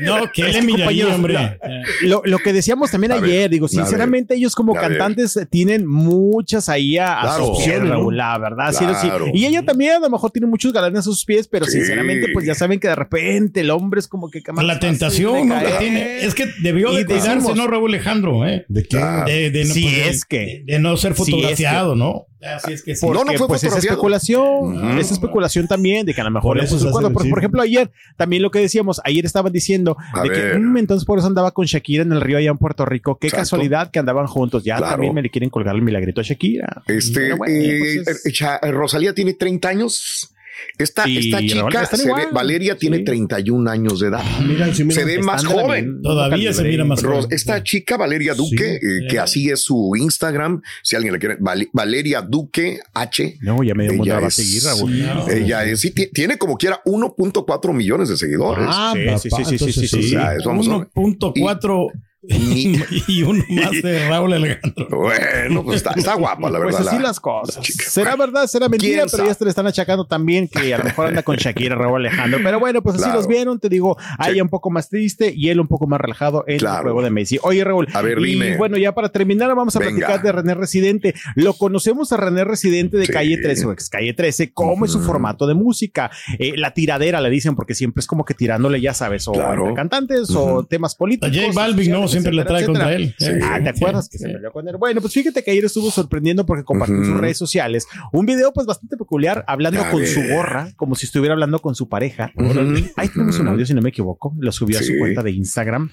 No, 0.00 0.30
que 0.32 0.48
Es 0.48 0.54
le 0.56 0.62
miraría, 0.62 1.08
hombre. 1.14 1.58
Lo, 2.02 2.22
lo 2.24 2.38
que 2.38 2.52
decíamos 2.52 2.90
también 2.90 3.12
A 3.12 3.16
ayer, 3.16 3.28
ver, 3.28 3.50
digo, 3.50 3.68
sinceramente 3.68 4.34
ellos 4.34 4.54
como 4.54 4.72
ver. 4.74 4.82
cantantes 4.82 5.38
tienen 5.50 5.86
muchas 5.86 6.68
ahí 6.68 6.98
a, 6.98 7.18
a 7.18 7.22
Claro. 7.22 7.46
sus 7.54 7.64
pies, 7.64 7.80
la 8.12 8.38
verdad. 8.38 8.72
sí, 8.72 8.84
sí. 9.00 9.08
Y 9.34 9.46
ella 9.46 9.62
también 9.62 9.92
a 9.92 9.98
lo 10.00 10.10
mejor 10.10 10.30
tiene 10.30 10.46
muchos 10.46 10.72
galanes 10.72 11.00
a 11.00 11.02
sus 11.02 11.24
pies, 11.24 11.48
pero 11.48 11.64
Sí. 11.66 11.72
sinceramente 11.72 12.28
pues 12.32 12.46
ya 12.46 12.54
saben 12.54 12.78
que 12.80 12.88
de 12.88 12.94
repente 12.94 13.60
el 13.60 13.70
hombre 13.70 14.00
es 14.00 14.08
como 14.08 14.30
que 14.30 14.42
más 14.52 14.64
La 14.64 14.78
tentación 14.78 15.48
¿no? 15.48 15.58
tiene. 15.78 16.24
Es 16.24 16.34
que 16.34 16.46
debió 16.62 16.92
Y 16.92 16.98
de 16.98 17.04
cuidarse, 17.06 17.30
decimos- 17.34 17.56
¿no, 17.56 17.66
Raúl 17.66 17.90
Alejandro? 17.90 18.46
¿eh? 18.46 18.64
¿De 18.68 18.84
qué? 18.84 18.98
De, 19.26 19.50
de 19.50 19.64
no, 19.64 19.74
Si 19.74 19.82
pues, 19.82 19.94
de- 19.94 20.08
es 20.08 20.24
que- 20.24 20.62
de 20.66 20.78
no 20.78 20.96
ser 20.96 21.14
Si 21.14 21.22
es 21.22 21.26
que- 21.26 21.32
fotografiado, 21.32 21.94
¿no? 21.96 22.26
Así 22.40 22.72
es 22.72 22.82
que 22.82 22.94
sí. 22.94 23.04
No, 23.06 23.24
no 23.24 23.32
fue 23.32 23.48
pues 23.48 23.64
es 23.64 23.74
especulación, 23.76 24.76
Ujú. 24.76 24.98
es 24.98 25.10
especulación 25.10 25.66
también 25.66 26.06
de 26.06 26.14
que 26.14 26.20
a 26.20 26.24
lo 26.24 26.30
mejor 26.30 26.56
Por 26.58 26.64
eso 26.64 26.78
Por, 27.12 27.38
ejemplo, 27.38 27.60
ayer 27.62 27.90
también 28.16 28.42
lo 28.42 28.50
que 28.50 28.60
decíamos, 28.60 29.00
ayer 29.04 29.24
estaban 29.26 29.52
diciendo 29.52 29.96
A 30.14 30.22
de 30.22 30.30
que 30.30 30.40
ver. 30.40 30.60
"Mm, 30.60 30.76
entonces 30.78 31.04
por 31.04 31.18
eso 31.18 31.26
andaba 31.26 31.50
con 31.50 31.66
Shakira 31.66 32.02
en 32.04 32.12
el 32.12 32.20
río 32.20 32.38
allá 32.38 32.50
en 32.50 32.58
Puerto 32.58 32.84
Rico. 32.84 33.18
Qué 33.18 33.26
Exacto. 33.26 33.42
casualidad 33.42 33.90
que 33.90 33.98
andaban 33.98 34.26
juntos. 34.28 34.62
Ya 34.64 34.76
Claro. 34.76 34.92
también 34.92 35.14
me 35.14 35.22
le 35.22 35.30
quieren 35.30 35.50
colgar 35.50 35.74
el 35.74 35.82
milagrito 35.82 36.20
a 36.20 36.24
Shakira. 36.24 36.82
Este, 36.86 37.32
bueno, 37.34 37.52
eh, 37.52 37.78
pues 38.04 38.08
es- 38.18 38.26
eh, 38.26 38.32
Cha- 38.32 38.60
Rosalía 38.70 39.12
tiene 39.14 39.34
30 39.34 39.68
años. 39.70 40.32
Esta, 40.78 41.04
esta 41.04 41.40
chica, 41.40 41.86
se 41.86 42.06
ve- 42.06 42.28
Valeria 42.32 42.76
tiene 42.76 42.98
sí. 42.98 43.04
31 43.04 43.68
años 43.70 44.00
de 44.00 44.08
edad. 44.08 44.20
Ah, 44.22 44.40
mira, 44.46 44.72
sí, 44.74 44.84
mira. 44.84 44.94
Se 45.00 45.04
ve 45.04 45.18
más 45.20 45.44
joven. 45.44 46.00
Todavía 46.02 46.52
se 46.52 46.62
mira 46.64 46.84
más 46.84 47.02
Ros- 47.02 47.24
joven. 47.24 47.34
esta 47.36 47.62
chica, 47.62 47.96
Valeria 47.96 48.34
Duque, 48.34 48.78
Sí. 48.80 48.86
eh, 48.86 49.06
que 49.10 49.18
así 49.18 49.50
es 49.50 49.60
su 49.62 49.92
Instagram, 49.96 50.62
si 50.82 50.96
alguien 50.96 51.12
le 51.14 51.18
quiere, 51.18 51.36
Val- 51.40 51.68
Valeria 51.72 52.22
Duque 52.22 52.80
H. 52.94 53.38
No, 53.40 53.62
ya 53.62 53.74
medio 53.74 53.92
mundo 53.92 54.04
Ella 54.04 54.14
la 54.14 54.20
va 54.20 54.26
a 54.26 54.28
es- 54.28 54.34
seguir, 54.34 54.62
Raúl. 54.62 54.98
No. 55.02 55.28
Ella 55.28 55.64
es, 55.64 55.80
sí, 55.80 55.90
ti- 55.90 56.10
tiene 56.12 56.38
como 56.38 56.56
quiera 56.56 56.80
1.4 56.84 57.72
millones 57.72 58.08
de 58.08 58.16
seguidores. 58.16 58.66
Ah, 58.68 58.92
Sí, 58.94 59.04
papá, 59.04 59.18
sí, 59.44 59.58
sí, 59.58 59.72
sí, 59.72 59.88
sí, 59.88 59.98
O 59.98 60.02
sea, 60.10 60.34
eso 60.36 60.48
vamos 60.48 60.68
a 60.68 60.78
ver. 60.78 60.88
1.4 60.94 61.90
Ni- 62.20 62.76
y 63.06 63.22
uno 63.22 63.44
más 63.48 63.70
de 63.80 64.08
Raúl 64.08 64.32
Alejandro. 64.32 64.88
Bueno, 64.90 65.62
pues 65.64 65.76
está, 65.76 65.92
está 65.92 66.14
guapa, 66.14 66.50
la 66.50 66.58
Pues 66.58 66.74
verdad. 66.74 66.88
así 66.88 66.96
la- 66.96 67.02
las 67.08 67.20
cosas. 67.20 67.62
chica. 67.62 67.84
Será 67.88 68.16
verdad, 68.16 68.46
será 68.48 68.68
mentira, 68.68 69.02
¿Quién 69.04 69.08
pero 69.12 69.26
ya 69.28 69.34
se 69.34 69.44
le 69.44 69.50
están 69.50 69.66
achacando 69.68 70.04
también 70.04 70.48
que 70.48 70.74
a 70.74 70.78
lo 70.78 70.84
mejor 70.84 71.06
anda 71.06 71.22
con 71.22 71.36
Shakira, 71.36 71.76
Raúl 71.76 72.00
Alejandro. 72.04 72.40
Pero 72.42 72.58
bueno, 72.58 72.82
pues 72.82 72.96
así 72.96 73.04
Claro. 73.04 73.18
los 73.18 73.28
vieron, 73.28 73.60
te 73.60 73.68
digo, 73.68 73.96
a 74.18 74.30
ella 74.30 74.42
un 74.42 74.48
poco 74.48 74.68
más 74.70 74.88
triste 74.88 75.32
y 75.34 75.48
él 75.48 75.60
un 75.60 75.68
poco 75.68 75.86
más 75.86 76.00
relajado 76.00 76.42
en 76.48 76.58
Claro. 76.58 76.78
el 76.78 76.82
juego 76.82 77.02
de 77.02 77.10
Messi. 77.10 77.38
Oye, 77.42 77.62
Raúl, 77.62 77.86
A 77.94 78.02
ver, 78.02 78.18
y 78.18 78.24
dime. 78.32 78.56
bueno, 78.56 78.76
ya 78.78 78.92
para 78.94 79.10
terminar, 79.10 79.54
vamos 79.54 79.76
a 79.76 79.78
Venga. 79.78 79.92
platicar 80.06 80.22
de 80.22 80.32
René 80.32 80.54
Residente. 80.54 81.14
Lo 81.36 81.54
conocemos 81.54 82.10
a 82.12 82.16
René 82.16 82.42
Residente 82.42 82.96
de 82.96 83.06
Sí. 83.06 83.12
Calle 83.12 83.38
13 83.40 83.64
o 83.66 83.72
ex 83.72 83.88
Calle 83.88 84.12
13. 84.12 84.52
¿Cómo 84.52 84.84
es 84.86 84.90
su 84.92 85.00
formato 85.00 85.46
de 85.46 85.54
música? 85.54 86.10
Eh, 86.40 86.54
la 86.56 86.74
tiradera 86.74 87.20
le 87.20 87.30
dicen, 87.30 87.54
porque 87.54 87.76
siempre 87.76 88.00
es 88.00 88.08
como 88.08 88.24
que 88.24 88.34
tirándole, 88.34 88.80
ya 88.80 88.92
sabes, 88.92 89.28
o 89.28 89.32
Claro. 89.32 89.72
cantantes 89.74 90.30
o 90.34 90.64
temas 90.64 90.96
políticos. 90.96 91.30
A 91.36 91.40
J 91.40 91.52
Balvin, 91.54 91.92
¿no? 91.92 92.07
Siempre 92.08 92.32
le 92.32 92.42
etcétera, 92.42 92.58
trae 92.58 92.66
contra 92.66 92.92
etcétera. 92.94 93.36
él. 93.36 93.42
Ah, 93.44 93.58
¿te 93.58 93.76
Sí, 93.76 93.82
acuerdas 93.84 94.08
que 94.08 94.18
sí. 94.18 94.24
se 94.24 94.30
peleó 94.30 94.52
con 94.52 94.68
él? 94.68 94.76
Bueno, 94.78 95.00
pues 95.00 95.12
fíjate 95.12 95.42
que 95.42 95.50
ayer 95.50 95.64
estuvo 95.64 95.90
sorprendiendo 95.90 96.44
porque 96.46 96.64
compartió 96.64 96.96
en 96.96 97.04
sus 97.04 97.20
redes 97.20 97.36
sociales 97.38 97.86
un 98.12 98.26
video 98.26 98.52
pues 98.52 98.66
bastante 98.66 98.96
peculiar 98.96 99.44
hablando 99.46 99.80
A 99.82 99.90
con 99.90 100.04
su 100.06 100.20
gorra, 100.34 100.72
como 100.76 100.94
si 100.94 101.06
estuviera 101.06 101.34
hablando 101.34 101.58
con 101.60 101.74
su 101.74 101.88
pareja. 101.88 102.32
Ujú. 102.36 102.60
Ahí 102.96 103.08
tenemos 103.08 103.38
un 103.38 103.48
audio, 103.48 103.64
si 103.66 103.74
no 103.74 103.80
me 103.82 103.90
equivoco. 103.90 104.34
Lo 104.38 104.52
subió 104.52 104.78
a 104.78 104.82
su 104.82 104.92
cuenta 104.98 105.22
de 105.22 105.30
Instagram. 105.32 105.90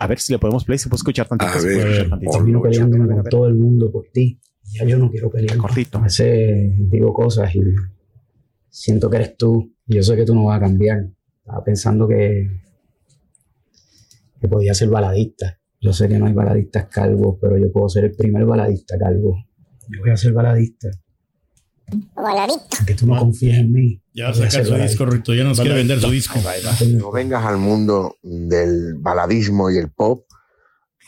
A 0.00 0.06
ver 0.06 0.20
si 0.20 0.32
le 0.32 0.38
podemos 0.38 0.64
play, 0.64 0.78
se 0.78 0.88
puede 0.88 0.98
escuchar 0.98 1.26
tantito. 1.26 1.50
A 1.50 1.54
se 1.54 1.60
puede 1.62 1.76
ver. 1.76 1.86
escuchar 1.88 2.08
tantito. 2.10 2.44
Ver, 2.44 2.62
peleándome 2.62 3.06
con 3.06 3.16
ver. 3.22 3.30
todo 3.30 3.46
el 3.48 3.54
mundo 3.54 3.90
por 3.90 4.04
ti. 4.12 4.40
Ya 4.78 4.84
yo 4.84 4.98
no 4.98 5.10
quiero 5.10 5.30
pelear. 5.30 5.56
Cortito. 5.56 5.98
A 5.98 6.02
veces 6.02 6.70
digo 6.90 7.12
cosas 7.12 7.54
y 7.54 7.60
siento 8.70 9.10
que 9.10 9.16
eres 9.16 9.36
tú. 9.36 9.74
Y 9.86 9.96
yo 9.96 10.02
sé 10.02 10.14
que 10.14 10.24
tú 10.24 10.34
no 10.34 10.44
vas 10.44 10.58
a 10.58 10.60
cambiar. 10.60 11.06
Estaba 11.38 11.64
pensando 11.64 12.06
que, 12.06 12.48
que 14.40 14.48
podía 14.48 14.74
ser 14.74 14.88
baladista. 14.88 15.57
Yo 15.80 15.92
sé 15.92 16.08
que 16.08 16.18
no 16.18 16.26
hay 16.26 16.32
baladistas 16.32 16.86
calvos, 16.88 17.36
pero 17.40 17.56
yo 17.58 17.70
puedo 17.72 17.88
ser 17.88 18.04
el 18.04 18.12
primer 18.12 18.44
baladista 18.44 18.96
calvo. 18.98 19.36
Yo 19.88 20.00
voy 20.00 20.10
a 20.10 20.16
ser 20.16 20.32
baladista. 20.32 20.88
Aunque 22.78 22.94
tú 22.94 23.06
no 23.06 23.18
confíes 23.18 23.58
en 23.58 23.72
mí. 23.72 24.02
Ya 24.12 24.24
va 24.24 24.30
a 24.30 24.34
sacar 24.34 24.50
su 24.64 24.72
baladista. 24.72 24.84
disco, 25.04 25.06
Rito. 25.06 25.34
Ya 25.34 25.44
nos 25.44 25.58
quiere 25.60 25.76
vender 25.76 26.00
su 26.00 26.10
disco. 26.10 26.38
no 26.88 27.10
vengas 27.12 27.44
al 27.44 27.56
mundo 27.58 28.16
del 28.22 28.96
baladismo 28.98 29.70
y 29.70 29.78
el 29.78 29.90
pop 29.90 30.24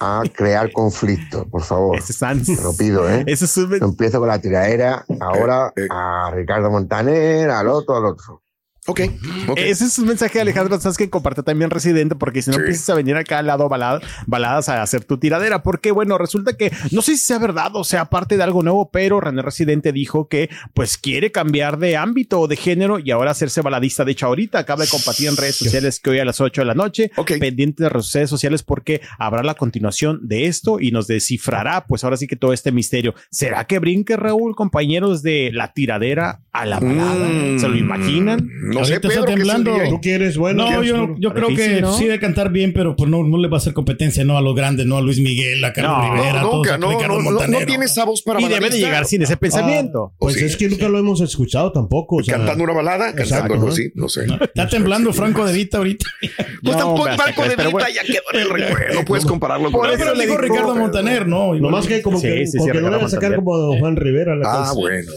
a 0.03 0.23
crear 0.35 0.73
conflicto, 0.73 1.47
por 1.50 1.62
favor. 1.62 1.99
Ese. 1.99 2.15
Te 2.57 2.62
lo 2.62 2.75
pido, 2.75 3.11
¿eh? 3.11 3.25
Ese 3.27 3.45
es 3.45 3.57
un- 3.59 3.75
empiezo 3.75 4.19
con 4.19 4.29
la 4.29 4.39
tiradera 4.41 5.05
ahora 5.21 5.71
Eh, 5.77 5.83
eh. 5.83 5.87
a 5.91 6.31
Ricardo 6.35 6.71
Montaner, 6.71 7.50
al 7.50 7.69
otro, 7.69 7.97
al 7.99 8.07
otro. 8.07 8.43
Ok, 8.90 9.00
ok. 9.49 9.59
Ese 9.59 9.85
es 9.85 9.99
un 9.99 10.06
mensaje 10.09 10.35
de 10.35 10.40
Alejandro 10.42 10.80
Sanz 10.80 10.97
que 10.97 11.09
comparte 11.11 11.42
también 11.42 11.70
Residente, 11.70 12.14
porque 12.16 12.42
si 12.42 12.50
no 12.50 12.54
Sí. 12.56 12.61
empiezas 12.61 12.90
a 12.90 12.94
venir 12.94 13.16
acá 13.16 13.38
al 13.38 13.47
lado 13.47 13.68
balada- 13.68 14.00
baladas 14.26 14.68
a 14.68 14.82
hacer 14.82 15.04
tu 15.04 15.18
tiradera, 15.18 15.62
porque 15.62 15.90
bueno, 15.92 16.18
resulta 16.18 16.56
que 16.56 16.73
no 16.90 17.02
sé 17.02 17.12
si 17.16 17.18
sea 17.25 17.38
verdad 17.38 17.70
o 17.75 17.85
sea 17.85 18.06
parte 18.06 18.37
de 18.37 18.42
algo 18.42 18.62
nuevo, 18.62 18.90
pero 18.90 19.20
René 19.20 19.42
Residente 19.42 19.92
dijo 19.92 20.28
que 20.28 20.50
pues 20.75 20.99
quiere 20.99 21.30
cambiar 21.32 21.78
de 21.78 21.97
ámbito 21.97 22.40
o 22.40 22.49
de 22.49 22.56
género 22.56 22.99
y 22.99 23.11
ahora 23.11 23.30
hacerse 23.30 23.61
baladista. 23.61 24.04
De 24.04 24.12
hecho, 24.12 24.26
ahorita 24.26 24.59
acaba 24.59 24.85
de 24.85 24.90
compartir 24.90 25.28
en 25.28 25.37
redes 25.37 25.56
sociales 25.56 26.00
que 26.00 26.11
hoy 26.11 26.18
a 26.18 26.25
las 26.25 26.40
8 26.40 26.62
de 26.62 26.66
la 26.66 26.75
noche, 26.75 27.11
Ok. 27.16 27.32
pendiente 27.38 27.82
de 27.85 27.88
redes 27.88 28.28
sociales 28.30 28.62
porque 28.62 29.00
habrá 29.18 29.42
la 29.42 29.54
continuación 29.54 30.20
de 30.23 30.47
esto 30.47 30.78
y 30.80 30.90
nos 30.90 31.06
descifrará 31.06 31.85
pues 31.87 32.04
ahora 32.04 32.16
sí 32.16 32.26
que 32.26 32.37
todo 32.37 32.52
este 32.52 32.73
misterio. 32.73 33.14
¿Será 33.30 33.64
que 33.66 33.78
brinque 33.78 34.16
Raúl, 34.16 34.54
compañeros 34.56 35.23
de 35.23 35.50
la 35.52 35.73
tiradera 35.73 36.40
a 36.52 36.66
la 36.66 36.80
balada? 36.80 37.26
¿Se 37.59 37.68
lo 37.68 37.76
imaginan? 37.76 38.49
No 38.62 38.79
sé, 38.84 38.94
Ahorita 38.94 39.08
está 39.08 39.20
Pedro, 39.20 39.25
¿qué 39.25 39.32
temblando. 39.34 39.75
sería? 39.75 39.90
Tú 39.90 40.00
quieres, 40.00 40.37
bueno. 40.37 40.62
No, 40.64 40.68
¿quieres 40.68 40.88
yo, 40.88 41.14
yo 41.18 41.32
creo 41.34 41.49
Difícil, 41.49 41.75
que 41.76 41.80
¿no? 41.82 41.92
sí 41.96 42.06
de 42.06 42.18
cantar 42.18 42.50
bien, 42.50 42.72
pero 42.72 42.96
pues 42.96 43.08
no, 43.10 43.22
no 43.25 43.38
le 43.38 43.49
va 43.49 43.56
a 43.56 43.60
hacer 43.60 43.72
competencia, 43.72 44.25
no 44.25 44.37
a 44.38 44.42
los 44.42 44.54
grandes, 44.54 44.87
no 44.87 44.96
a 44.96 45.00
Luis 45.00 45.20
Miguel, 45.20 45.64
a 45.64 45.72
Carlos 45.72 45.92
No, 45.99 46.14
Rivera, 46.14 46.40
a 46.40 46.42
no, 46.42 46.62
Ricardo 46.62 47.20
no, 47.22 47.30
no, 47.30 47.46
no 47.46 47.58
tiene 47.66 47.84
esa 47.84 48.04
voz 48.04 48.22
para 48.22 48.40
Y 48.40 48.49
debe 48.49 48.70
de 48.70 48.78
llegar 48.78 49.04
sin 49.06 49.22
ese 49.22 49.37
pensamiento. 49.37 50.12
Pues 50.18 50.37
sí. 50.37 50.44
es 50.44 50.56
que 50.56 50.68
nunca 50.68 50.88
lo 50.88 50.99
hemos 50.99 51.20
escuchado 51.20 51.72
tampoco. 51.72 52.16
o 52.16 52.22
sea, 52.22 52.37
Cantando 52.37 52.64
una 52.64 52.72
balada, 52.72 53.06
cantando 53.14 53.22
Exacto, 53.22 53.52
algo 53.54 53.66
¿no? 53.66 53.72
así, 53.72 53.90
no 53.94 54.08
sé. 54.08 54.26
Está 54.40 54.68
temblando 54.68 55.12
Franco 55.12 55.44
de 55.46 55.52
Vita 55.52 55.78
ahorita. 55.78 56.06
Pues 56.62 56.76
No, 56.76 56.82
tampoco 56.82 57.08
Marco 57.16 57.42
de 57.42 57.56
Vita 57.56 57.88
ya 57.88 58.02
quedó 58.02 58.22
en 58.34 58.40
el 58.40 58.50
recuerdo. 58.50 58.94
No 58.94 59.04
puedes 59.04 59.25
compararlo 59.25 59.70
con 59.72 59.80
Por 59.80 59.88
eso 59.90 59.99
Pero 59.99 60.14
le 60.14 60.25
digo, 60.25 60.37
Ricardo 60.37 60.75
Montaner, 60.75 61.26
no. 61.26 61.54
Nomás 61.54 61.87
que 61.87 62.02
como 62.02 62.20
que, 62.20 62.44
que 62.44 62.80
no 62.80 62.90
le 62.90 62.96
a 62.96 63.08
sacar 63.08 63.30
Montaner. 63.30 63.37
como 63.44 63.78
Juan 63.78 63.96
Rivera 63.96 64.37
la 64.37 64.46
Ah, 64.46 64.72
bueno. 64.75 65.10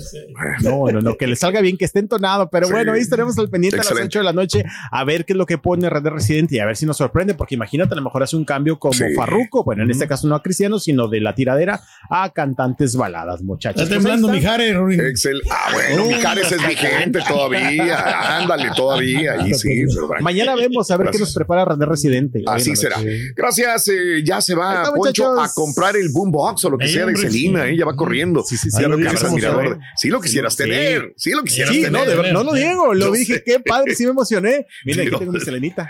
No, 0.61 0.87
no, 0.91 1.01
no, 1.01 1.15
que 1.17 1.27
le 1.27 1.35
salga 1.35 1.61
bien, 1.61 1.77
que 1.77 1.85
esté 1.85 1.99
entonado. 1.99 2.49
Pero 2.49 2.69
bueno, 2.69 2.93
ahí 2.93 3.01
estaremos 3.01 3.37
al 3.37 3.49
pendiente 3.53 3.77
a 3.77 3.79
las 3.79 3.87
Excelente. 3.87 4.17
8 4.17 4.19
de 4.19 4.25
la 4.25 4.33
noche 4.33 4.65
a 4.91 5.03
ver 5.05 5.23
qué 5.25 5.33
es 5.33 5.37
lo 5.37 5.45
que 5.45 5.57
pone 5.57 5.89
Red 5.89 6.01
de 6.03 6.09
Residente 6.09 6.55
y 6.55 6.59
a 6.59 6.65
ver 6.65 6.75
si 6.75 6.85
nos 6.85 6.97
sorprende, 6.97 7.33
porque 7.35 7.55
imagínate, 7.55 7.93
a 7.93 7.95
lo 7.95 8.01
mejor 8.03 8.23
hace 8.23 8.35
un 8.35 8.43
cambio 8.45 8.77
como 8.79 8.93
Sí. 8.93 9.05
Farruco, 9.15 9.63
bueno, 9.63 9.83
en 9.83 9.91
este 9.91 10.07
caso 10.07 10.27
no 10.27 10.35
a 10.35 10.43
cristianos, 10.43 10.83
sino 10.83 11.07
de 11.07 11.21
la 11.21 11.33
tiradera 11.35 11.81
a 12.09 12.31
cantantes 12.33 12.95
baladas, 12.95 13.41
muchachos. 13.41 13.81
Está 13.83 13.95
Pues 13.95 14.03
temblando 14.03 14.27
está. 14.27 14.39
Mijares, 14.39 14.75
Rory. 14.75 14.99
Excel. 14.99 15.41
Ah, 15.49 15.69
bueno, 15.73 16.05
Mijares 16.07 16.51
es 16.51 16.67
vigente 16.67 17.19
todavía. 17.27 18.37
Ándale, 18.39 18.69
todavía. 18.75 19.33
Ahí 19.39 19.53
sí. 19.53 19.83
Mañana 20.21 20.55
vemos 20.55 20.89
a 20.91 20.97
ver 20.97 21.09
qué 21.11 21.19
nos 21.19 21.33
prepara 21.33 21.65
Red 21.65 21.77
de 21.77 21.85
Residente. 21.85 22.43
Así 22.47 22.71
Bueno, 22.71 22.81
será. 22.81 22.97
sí. 22.99 23.05
Gracias. 23.35 23.87
eh, 23.89 24.23
ya 24.23 24.41
se 24.41 24.55
va 24.55 24.81
está, 24.83 24.93
Poncho 24.93 25.23
muchachos. 25.33 25.51
a 25.51 25.53
comprar 25.53 25.95
el 25.95 26.09
boombox 26.09 26.65
o 26.65 26.69
lo 26.71 26.77
que 26.77 26.87
sea 26.87 27.05
de 27.05 27.15
Celina. 27.15 27.63
sí. 27.65 27.69
eh, 27.71 27.77
ya 27.77 27.85
va 27.85 27.95
corriendo. 27.95 28.41
Sí, 28.43 28.57
sí, 28.57 28.69
sí. 28.71 28.81
Ya 28.81 28.87
lo. 28.87 28.97
¿eh? 28.97 29.77
Sí, 29.95 30.09
lo 30.09 30.19
quisieras 30.21 30.53
Sí. 30.53 30.63
tener. 30.63 31.13
Sí, 31.17 31.31
lo 31.31 31.43
quisieras 31.43 31.73
Sí, 31.73 31.81
tener. 31.83 31.91
no, 31.91 32.05
de 32.09 32.15
verdad, 32.15 32.31
no 32.33 32.43
lo 32.43 32.53
niego, 32.53 32.93
lo 32.93 33.07
Yo 33.07 33.11
dije, 33.11 33.32
qué 33.41 33.59
padre, 33.59 33.95
sí 33.95 34.03
me 34.05 34.11
emocioné. 34.11 34.65
Mira, 34.85 35.03
aquí 35.03 35.11
Yo 35.11 35.19
tengo 35.19 35.31
mi 35.31 35.39
selenita. 35.39 35.89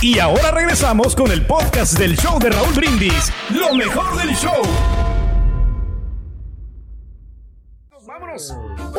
Y 0.00 0.18
ahora 0.18 0.50
regresamos 0.50 1.14
con 1.16 1.30
el 1.30 1.46
podcast 1.46 1.98
del 1.98 2.16
show 2.16 2.38
de 2.38 2.50
Raúl 2.50 2.74
Brindis. 2.74 3.32
Lo 3.50 3.74
mejor 3.74 4.16
del 4.18 4.34
show. 4.36 5.03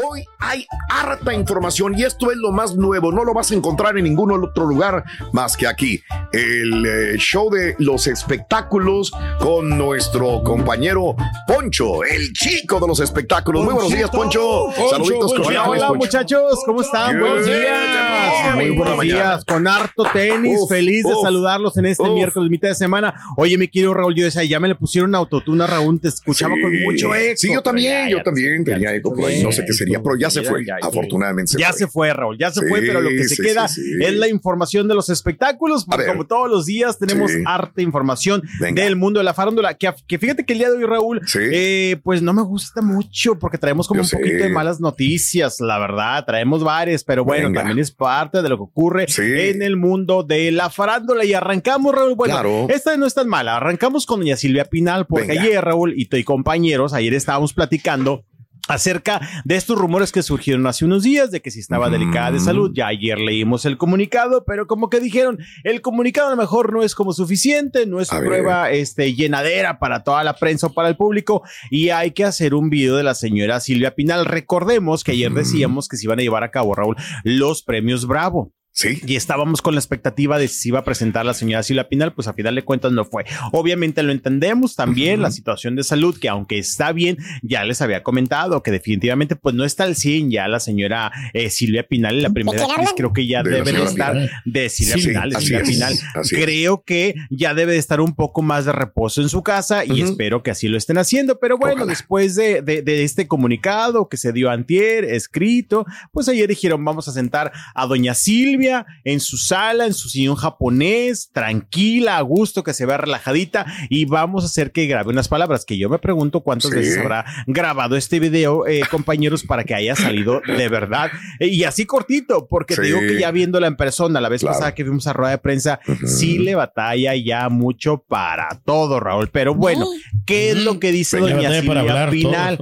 Hoy 0.02 0.26
hay 0.40 0.66
harta 0.90 1.34
información 1.34 1.98
y 1.98 2.04
esto 2.04 2.32
es 2.32 2.38
lo 2.38 2.52
más 2.52 2.76
nuevo. 2.76 3.12
No 3.12 3.24
lo 3.24 3.34
vas 3.34 3.52
a 3.52 3.56
encontrar 3.56 3.98
en 3.98 4.06
ningún 4.06 4.32
otro 4.32 4.66
lugar 4.66 5.04
más 5.34 5.58
que 5.58 5.68
aquí. 5.68 6.02
El 6.32 6.86
eh, 6.86 7.18
show 7.18 7.50
de 7.50 7.76
los 7.80 8.08
espectáculos 8.08 9.12
con 9.40 9.78
nuestro 9.78 10.42
compañero 10.44 11.16
Poncho, 11.48 12.04
el 12.04 12.32
chico 12.34 12.80
de 12.80 12.88
los 12.88 13.00
espectáculos. 13.00 13.64
Muy 13.64 13.74
buenos 13.74 13.92
días, 13.92 14.10
Poncho. 14.10 14.68
Poncho, 14.68 14.90
Saluditos 14.90 15.34
Poncho. 15.34 15.50
Hola, 15.50 15.88
Poncho. 15.88 15.96
muchachos, 15.96 16.60
¿cómo 16.66 16.82
están? 16.82 17.20
Buenos 17.20 17.46
bien, 17.46 18.15
días. 18.44 18.56
Muy 18.56 18.70
buenos 18.72 19.02
días. 19.02 19.46
Con 19.46 19.68
harto 19.68 20.04
tenis, 20.14 20.58
Uf, 20.62 20.70
feliz 20.70 21.04
de 21.04 21.14
saludarlos 21.22 21.78
en 21.78 21.86
este 21.88 22.04
uf. 22.04 22.14
miércoles, 22.14 22.50
mitad 22.50 22.70
de 22.70 22.76
semana. 22.76 23.14
Oye, 23.38 23.58
mi 23.58 23.68
querido 23.68 23.94
Raúl, 23.94 24.16
yo 24.16 24.26
decía, 24.26 24.44
ya 24.44 24.60
me 24.60 24.68
le 24.68 24.76
pusieron 24.76 25.14
autotune 25.16 25.64
a 25.64 25.68
Raúl, 25.68 26.00
te 26.00 26.08
escuchaba 26.10 26.56
Sí. 26.56 26.62
con 26.62 26.72
mucho 26.84 27.16
eco. 27.16 27.38
Sí, 27.38 27.54
yo 27.54 27.62
también, 27.62 27.94
Pero 27.94 28.04
ya, 28.06 28.12
yo 28.12 28.18
ya, 28.18 28.24
también 28.24 28.66
ya, 28.66 28.74
tenía 28.74 28.96
eco 28.96 29.14
por 29.14 29.26
ahí. 29.26 29.44
No 29.44 29.52
sé 29.52 29.64
qué 29.66 29.74
sería, 29.74 30.02
pero 30.02 30.16
ya 30.18 30.30
se 30.30 30.44
fue. 30.44 30.66
Afortunadamente 30.82 31.52
se 31.54 31.60
Ya 31.60 31.72
se 31.74 31.88
fue, 31.88 32.14
Raúl, 32.14 32.38
ya 32.38 32.52
se 32.52 32.68
fue, 32.68 32.82
pero 32.82 33.02
lo 33.02 33.10
que 33.10 33.24
se 33.26 33.42
queda 33.42 33.66
es 33.66 34.14
la 34.16 34.28
información 34.28 34.88
de 34.88 34.96
los 34.96 35.10
espectáculos, 35.10 35.86
como 36.08 36.26
todos 36.26 36.50
los 36.50 36.66
días 36.66 36.98
tenemos 36.98 37.32
harta 37.46 37.82
información 37.82 38.42
del 38.74 38.96
mundo 38.96 39.20
de 39.20 39.24
la 39.24 39.34
farándula, 39.34 39.74
que, 39.76 39.92
que 40.08 40.18
fíjate 40.20 40.46
que 40.46 40.54
el 40.54 40.60
día 40.60 40.70
de 40.70 40.78
hoy, 40.78 40.84
Raúl, 40.86 41.22
eh, 41.52 41.98
pues 42.04 42.22
no 42.22 42.34
me 42.34 42.42
gusta 42.42 42.82
mucho, 42.82 43.38
porque 43.38 43.58
traemos 43.58 43.88
como 43.88 44.02
un 44.02 44.10
poquito 44.10 44.44
de 44.44 44.50
malas 44.50 44.80
noticias, 44.80 45.60
la 45.60 45.78
verdad, 45.80 46.24
traemos 46.26 46.64
varias, 46.64 47.04
pero 47.04 47.24
bueno, 47.24 47.52
también 47.54 47.80
es 47.80 47.92
parte 47.92 48.25
de 48.32 48.50
lo 48.50 48.58
que 48.58 48.64
ocurre 48.64 49.06
Sí. 49.08 49.22
en 49.24 49.62
el 49.62 49.76
mundo 49.78 50.24
de 50.24 50.52
la 50.52 50.70
farándula, 50.70 51.26
y 51.26 51.34
arrancamos, 51.34 51.94
Raúl, 51.94 52.16
bueno, 52.16 52.34
Claro. 52.36 52.68
esta 52.70 52.96
no 52.98 53.06
es 53.06 53.14
tan 53.14 53.28
mala, 53.28 53.58
arrancamos 53.58 54.06
con 54.06 54.20
doña 54.20 54.38
Silvia 54.38 54.66
Pinal, 54.66 55.06
porque 55.08 55.28
Venga. 55.28 55.42
ayer, 55.44 55.64
Raúl, 55.64 55.94
y, 55.98 56.08
y 56.12 56.24
compañeros, 56.24 56.94
ayer 56.94 57.14
estábamos 57.14 57.54
platicando 57.54 58.24
acerca 58.68 59.22
de 59.44 59.56
estos 59.56 59.78
rumores 59.78 60.12
que 60.12 60.24
surgieron 60.24 60.66
hace 60.68 60.86
unos 60.86 61.04
días 61.04 61.32
de 61.32 61.42
que 61.42 61.52
si 61.52 61.60
estaba 61.60 61.90
delicada 61.90 62.32
de 62.32 62.40
salud. 62.40 62.72
Ya 62.74 62.88
ayer 62.88 63.20
leímos 63.20 63.66
el 63.66 63.78
comunicado, 63.78 64.44
pero 64.46 64.68
como 64.68 64.90
que 64.90 65.00
dijeron, 65.00 65.40
el 65.64 65.82
comunicado 65.82 66.28
a 66.28 66.32
lo 66.32 66.38
mejor 66.38 66.74
no 66.74 66.82
es 66.82 66.96
como 66.96 67.14
suficiente, 67.14 67.86
no 67.86 68.00
es 68.02 68.12
A 68.12 68.20
ver. 68.20 68.28
prueba 68.28 68.72
este, 68.72 69.14
llenadera 69.14 69.80
para 69.80 70.04
toda 70.04 70.24
la 70.24 70.36
prensa 70.36 70.68
o 70.68 70.74
para 70.74 70.90
el 70.90 70.98
público 70.98 71.44
y 71.70 71.90
hay 71.90 72.12
que 72.12 72.24
hacer 72.24 72.54
un 72.54 72.70
video 72.70 72.96
de 72.96 73.04
la 73.04 73.16
señora 73.16 73.60
Silvia 73.60 73.96
Pinal. 73.96 74.26
Recordemos 74.26 75.04
que 75.04 75.12
ayer 75.12 75.32
decíamos 75.32 75.88
que 75.88 75.98
se 75.98 76.06
iban 76.06 76.20
a 76.20 76.24
llevar 76.24 76.44
a 76.44 76.52
cabo, 76.52 76.76
Raúl, 76.76 76.96
los 77.24 77.62
premios 77.62 78.08
Bravo. 78.08 78.55
Sí. 78.78 79.00
Y 79.08 79.16
estábamos 79.16 79.62
con 79.62 79.74
la 79.74 79.80
expectativa 79.80 80.38
de 80.38 80.50
si 80.50 80.68
iba 80.68 80.80
a 80.80 80.84
presentar 80.84 81.26
la 81.26 81.34
señora 81.34 81.64
Silvia 81.64 81.88
Pinal, 81.88 82.12
pues 82.14 82.28
a 82.28 82.34
final 82.34 82.56
de 82.56 82.62
cuentas 82.64 82.92
no 82.92 83.06
fue. 83.06 83.24
Obviamente 83.54 84.04
lo 84.04 84.12
entendemos 84.12 84.76
también, 84.76 85.22
la 85.22 85.32
situación 85.32 85.78
de 85.78 85.86
salud, 85.86 86.18
que 86.20 86.28
aunque 86.28 86.58
está 86.60 86.92
bien, 86.92 87.18
ya 87.42 87.64
les 87.64 87.82
había 87.82 88.04
comentado 88.04 88.62
que 88.64 88.72
definitivamente 88.72 89.38
pues 89.38 89.56
no 89.56 89.64
está 89.64 89.86
al 89.86 89.96
100 89.96 90.30
ya 90.30 90.50
la 90.50 90.60
señora 90.60 91.10
eh, 91.34 91.50
Silvia 91.50 91.84
Pinal, 91.88 92.22
la 92.22 92.30
primera 92.32 92.62
actriz 92.66 92.90
creo 92.98 93.14
que 93.14 93.26
ya 93.26 93.44
De 93.44 93.52
debe 93.52 93.72
de 93.72 93.84
estar 93.86 94.12
Pinal. 94.12 94.32
de 94.44 94.70
Silvia 94.70 94.96
Sí, 94.98 95.08
Pinal, 95.08 95.30
de 95.30 95.40
Silvia 95.40 95.60
es, 95.62 95.70
Pinal. 95.70 95.94
Creo 96.30 96.84
que 96.84 97.16
ya 97.30 97.54
debe 97.54 97.72
de 97.72 97.78
estar 97.78 98.02
un 98.02 98.14
poco 98.14 98.42
más 98.42 98.66
de 98.66 98.74
reposo 98.74 99.22
en 99.22 99.30
su 99.30 99.42
casa 99.42 99.86
y 99.86 100.02
espero 100.02 100.44
que 100.44 100.52
así 100.52 100.68
lo 100.68 100.78
estén 100.78 100.98
haciendo. 100.98 101.40
Pero 101.40 101.58
bueno, 101.58 101.76
Ojalá. 101.84 101.92
después 101.92 102.36
de, 102.36 102.62
de- 102.62 102.82
de 102.82 103.04
este 103.06 103.26
comunicado 103.26 104.10
que 104.10 104.18
se 104.18 104.34
dio 104.34 104.50
antier, 104.50 105.06
escrito, 105.06 105.86
pues 106.12 106.28
ayer 106.28 106.50
dijeron 106.50 106.84
vamos 106.84 107.08
a 107.08 107.14
sentar 107.14 107.54
a 107.74 107.86
doña 107.88 108.14
Silvia 108.14 108.65
en 109.04 109.20
su 109.20 109.38
sala, 109.38 109.86
en 109.86 109.94
su 109.94 110.10
sillón 110.10 110.36
japonés, 110.36 111.30
tranquila, 111.32 112.18
a 112.18 112.22
gusto, 112.22 112.64
que 112.64 112.74
se 112.74 112.86
vea 112.86 112.98
relajadita 112.98 113.66
y 113.90 114.06
vamos 114.06 114.44
a 114.44 114.48
hacer 114.48 114.72
que 114.72 114.88
grabe 114.88 115.10
unas 115.12 115.28
palabras 115.28 115.66
que 115.66 115.78
yo 115.78 115.90
me 115.90 116.00
pregunto 116.00 116.42
cuántas 116.42 116.72
Sí. 116.72 116.78
veces 116.78 116.98
habrá 116.98 117.26
grabado 117.48 117.96
este 117.96 118.20
video, 118.20 118.66
eh, 118.68 118.82
compañeros, 118.90 119.44
para 119.44 119.64
que 119.64 119.76
haya 119.76 119.96
salido 119.96 120.42
de 120.46 120.68
verdad. 120.70 121.10
Eh, 121.40 121.48
y 121.48 121.64
así 121.64 121.86
cortito, 121.86 122.48
porque 122.48 122.76
te 122.76 122.82
digo 122.84 123.00
que 123.00 123.20
ya 123.20 123.32
viéndola 123.32 123.68
en 123.68 123.76
persona, 123.76 124.20
la 124.22 124.30
vez 124.30 124.42
Claro. 124.42 124.54
pasada 124.56 124.74
que 124.76 124.84
vimos 124.84 125.08
a 125.08 125.14
rueda 125.14 125.32
de 125.32 125.38
prensa, 125.38 125.80
sí 126.06 126.38
le 126.40 126.56
batalla 126.56 127.16
ya 127.16 127.50
mucho 127.50 128.04
para 128.08 128.48
todo, 128.66 129.00
Raúl. 129.00 129.30
Pero 129.32 129.54
bueno, 129.56 129.86
¿qué 130.26 130.52
es 130.52 130.58
lo 130.58 130.80
que 130.80 130.92
dice 130.92 131.20
Venga, 131.20 131.36
doña 131.36 131.62
Silvia 131.62 132.10
Pinal? 132.10 132.58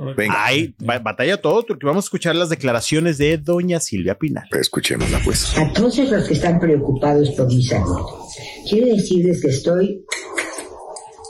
ba- 0.79 0.99
batalla 0.99 1.37
todo, 1.41 1.65
porque 1.65 1.85
vamos 1.85 2.05
a 2.05 2.07
escuchar 2.07 2.35
las 2.35 2.49
declaraciones 2.49 3.17
de 3.17 3.37
doña 3.37 3.79
Silvia 3.79 4.15
Pinal. 4.15 4.47
Escuchémosla, 4.51 5.19
pues. 5.23 5.57
A 5.57 5.71
todos 5.73 5.92
los 5.97 6.27
que 6.27 6.33
están 6.33 6.59
preocupados 6.59 7.29
por 7.31 7.47
mi 7.47 7.63
salud, 7.63 8.01
quiero 8.69 8.87
decirles 8.95 9.41
que 9.41 9.49
estoy 9.49 10.03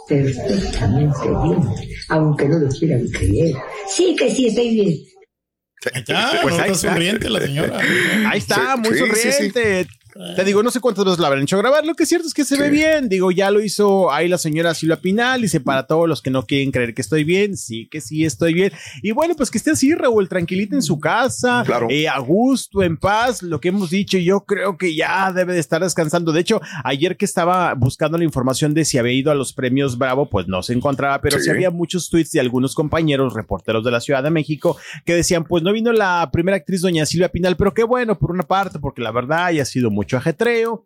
perfectamente 0.08 1.28
bien, 1.44 1.62
aunque 2.10 2.48
no 2.48 2.60
lo 2.60 2.70
quieran 2.70 3.06
creer. 3.08 3.54
Sí 3.88 4.16
que 4.18 4.30
sí, 4.30 4.48
estoy 4.48 4.70
bien. 4.74 4.98
Ahí 5.94 6.00
está, 6.02 6.40
Pues 6.42 6.56
no 6.56 6.62
ahí 6.64 6.72
está 6.72 6.74
está. 6.74 6.90
sonriente 6.90 7.30
la 7.30 7.42
señora. 7.42 7.80
Ahí 8.30 8.38
está, 8.40 8.76
Sí, 8.76 8.82
muy 8.90 8.98
sí, 8.98 9.06
sí, 9.16 9.32
sonriente. 9.32 9.88
Te 10.36 10.44
digo, 10.44 10.62
no 10.64 10.72
sé 10.72 10.80
cuántas 10.80 11.06
veces 11.06 11.20
la 11.20 11.28
habrán 11.28 11.44
hecho 11.44 11.58
grabar. 11.58 11.86
Lo 11.86 11.96
que 11.96 12.04
es 12.04 12.10
cierto 12.10 12.28
es 12.28 12.34
que 12.34 12.46
se 12.46 12.58
ve 12.58 12.70
bien. 12.70 13.10
Digo, 13.10 13.32
ya 13.32 13.50
lo 13.52 13.62
hizo 13.62 14.12
ahí 14.12 14.28
la 14.28 14.38
señora 14.38 14.74
Silvia 14.74 14.98
Pinal. 15.02 15.42
Dice, 15.42 15.60
para 15.60 15.88
todos 15.88 16.08
los 16.08 16.22
que 16.22 16.30
no 16.30 16.46
quieren 16.46 16.72
creer 16.72 16.94
que 16.94 17.02
estoy 17.02 17.24
bien, 17.24 17.58
sí 17.58 17.88
que 17.90 18.02
sí 18.02 18.26
estoy 18.26 18.54
bien. 18.54 18.72
Y 19.02 19.12
bueno, 19.12 19.36
pues 19.36 19.50
que 19.52 19.58
esté 19.58 19.72
así, 19.72 19.94
Raúl, 19.94 20.30
tranquilita 20.30 20.76
en 20.76 20.82
su 20.84 21.00
casa, 21.00 21.64
Claro. 21.66 21.88
eh, 21.90 22.08
a 22.08 22.20
gusto, 22.20 22.84
en 22.84 22.98
paz. 22.98 23.42
Lo 23.44 23.60
que 23.60 23.70
hemos 23.70 23.90
dicho, 23.90 24.18
yo 24.18 24.42
creo 24.46 24.78
que 24.78 24.96
ya 24.96 25.32
debe 25.32 25.54
de 25.54 25.60
estar 25.60 25.82
descansando. 25.82 26.32
De 26.32 26.42
hecho, 26.42 26.62
ayer 26.84 27.18
que 27.18 27.26
estaba 27.26 27.74
buscando 27.74 28.18
la 28.18 28.24
información 28.24 28.74
de 28.74 28.86
si 28.86 28.98
había 28.98 29.14
ido 29.14 29.32
a 29.32 29.36
los 29.36 29.54
premios 29.54 29.98
Bravo, 29.98 30.30
pues 30.30 30.48
no 30.48 30.62
se 30.64 30.74
encontraba, 30.74 31.20
pero 31.22 31.38
sí, 31.38 31.46
Sí. 31.46 31.50
había 31.50 31.70
muchos 31.72 32.10
tweets 32.10 32.32
de 32.32 32.40
algunos 32.40 32.74
compañeros, 32.76 33.34
reporteros 33.34 33.84
de 33.84 33.92
la 33.92 34.00
Ciudad 34.00 34.24
de 34.24 34.30
México, 34.30 34.78
que 35.06 35.14
decían, 35.16 35.44
pues 35.44 35.64
no 35.64 35.72
vino 35.74 35.92
la 35.92 36.30
primera 36.32 36.58
actriz, 36.58 36.82
doña 36.82 37.06
Silvia 37.06 37.30
Pinal, 37.30 37.56
pero 37.58 37.74
qué 37.74 37.84
bueno, 37.84 38.18
por 38.18 38.32
una 38.32 38.44
parte, 38.44 38.80
porque 38.80 39.02
la 39.02 39.12
verdad 39.12 39.52
ya 39.52 39.64
ha 39.64 39.66
sido 39.66 39.92
mucho 40.04 40.18
ajetreo. 40.18 40.86